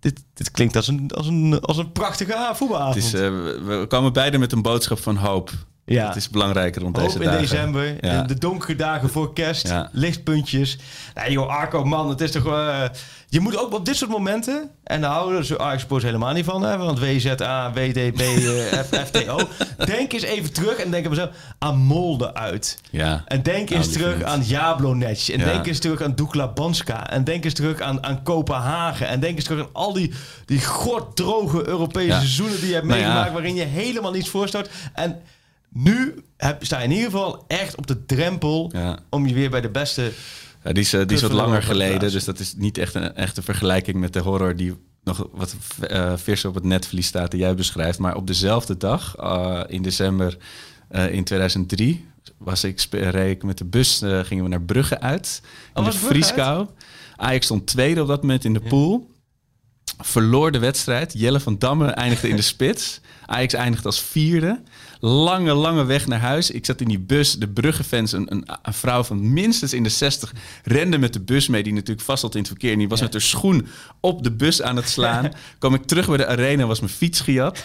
[0.00, 2.94] dit, dit klinkt als een, als een, als een prachtige voetbalavond.
[2.94, 5.50] Het is, eh, we, we komen beide met een boodschap van hoop.
[5.84, 6.06] Ja.
[6.06, 7.40] Dat is belangrijker rond deze in dagen.
[7.40, 8.20] december, Ja.
[8.20, 9.88] in de donkere dagen voor kerst, Ja.
[9.92, 10.78] lichtpuntjes.
[11.14, 12.46] Nee joh, Arco, man, het is toch...
[12.46, 12.82] eh,
[13.28, 16.44] je moet ook op dit soort momenten, en daar houden ze Ajax Sports helemaal niet
[16.44, 19.40] van, hè, want WZA, WDB, eh, FTO.
[19.86, 22.78] Denk eens even terug en denk aan mezelf, aan Molde uit.
[22.90, 23.22] Ja.
[23.26, 24.24] En denk Nou, eens terug vriend.
[24.24, 25.18] aan Jablonec.
[25.28, 27.10] En denk eens terug aan Dukla Banska.
[27.10, 29.08] En denk eens terug aan, aan Kopenhagen.
[29.08, 30.12] En denk eens terug aan al die,
[30.46, 33.32] die goddroge Europese seizoenen die je hebt Nou meegemaakt...
[33.32, 34.68] waarin je helemaal niets voorstelt.
[34.94, 35.20] En
[35.72, 38.70] nu heb, sta je in ieder geval echt op de drempel...
[38.72, 38.98] Ja.
[39.10, 40.12] om je weer bij de beste...
[40.64, 43.14] Ja, die is, eh, die is wat langer geleden, dus dat is niet echt een
[43.14, 47.40] echte vergelijking met de horror die nog wat eh vers op het netvlies staat die
[47.40, 47.98] jij beschrijft.
[47.98, 50.36] Maar op dezelfde dag, eh, in december
[51.10, 52.06] in 2003,
[52.38, 55.40] was ik, reed ik met de bus, gingen we naar Brugge uit.
[55.42, 56.66] In Oh, de was Brugge Frieskou.
[57.16, 59.10] Ajax stond tweede op dat moment in de pool.
[59.98, 61.12] Verloor de wedstrijd.
[61.12, 63.00] Jelle van Damme eindigde in de spits.
[63.26, 64.62] Ajax eindigde als vierde.
[65.04, 66.50] Lange, lange weg naar huis.
[66.50, 67.32] Ik zat in die bus.
[67.32, 70.32] De Brugge-fans, een, een, een vrouw van minstens in de 60,
[70.64, 71.62] rende met de bus mee.
[71.62, 72.72] Die natuurlijk vast zat in het verkeer.
[72.72, 73.66] En die was met haar schoen
[74.00, 75.30] op de bus aan het slaan.
[75.58, 77.64] Kwam ik terug bij de arena, was mijn fiets gejat.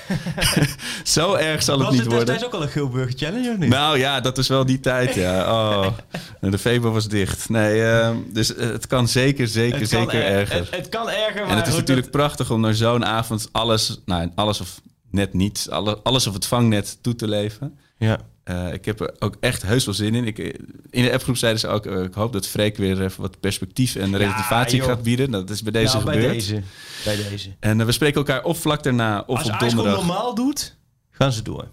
[1.04, 2.26] Zo erg zal het Was niet het worden.
[2.28, 3.70] destijds ook al een Geelburger Challenge of niet?
[3.70, 5.52] Nou ja, dat is wel die tijd, ja.
[5.52, 5.88] Oh,
[6.42, 7.50] de Febo was dicht.
[7.50, 10.56] Nee, ehm, dus eh, het kan zeker, zeker, zeker er- erger.
[10.56, 14.00] Het, het kan erger, maar en het is natuurlijk prachtig om naar zo'n avond alles,
[14.06, 14.82] nou, alles of
[15.18, 17.78] net niet, alle, alles of het vangnet toe te leven.
[17.98, 18.20] Ja.
[18.44, 20.26] Eh, ik heb er ook echt heus wel zin in.
[20.26, 20.38] Ik,
[20.90, 23.96] in de appgroep zeiden ze ook, eh, ik hoop dat Freek weer even wat perspectief
[23.96, 24.88] en relativatie joh.
[24.88, 25.32] gaat bieden.
[25.32, 26.34] Dat is bij deze Nou, bij gebeurd.
[26.34, 26.62] deze.
[27.04, 27.50] Bij deze.
[27.60, 29.96] En eh, we spreken elkaar of vlak daarna of Als op donderdag.
[29.96, 30.76] normaal doet,
[31.12, 31.68] gaan ze door.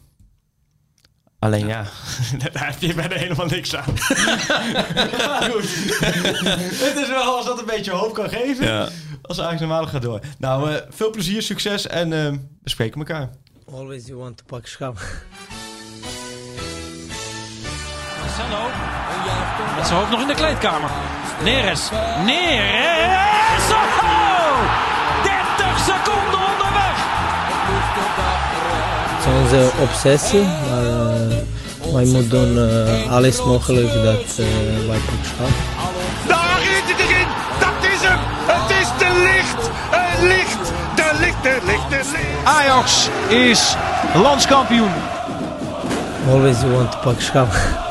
[1.38, 1.86] Alleen ja,
[2.53, 3.84] daar heb je bijna helemaal niks aan.
[5.51, 5.68] Goed.
[6.84, 8.66] Het is wel als dat een beetje hoop kan geven.
[8.66, 8.88] Ja.
[9.27, 10.20] Als Ajax normaal gaat door.
[10.39, 12.31] Nou, eh, veel plezier, succes en eh,
[12.62, 13.31] we spreken elkaar.
[13.72, 14.95] Always you want to pak schap.
[18.20, 18.62] Marcelo.
[19.77, 20.91] Met zijn hoofd nog in de kleedkamer.
[21.43, 21.91] Neres.
[22.25, 23.70] Neres.
[23.70, 24.25] Oh!
[25.22, 26.97] 30 seconden onderweg.
[29.09, 34.99] Het is onze obsessie, maar eh, wij moeten doen eh, alles mogelijk dat eh, wij
[34.99, 35.74] pak schap.
[42.47, 43.74] Ajax is
[44.14, 44.92] landskampioen.
[46.28, 47.84] Always you want to pak.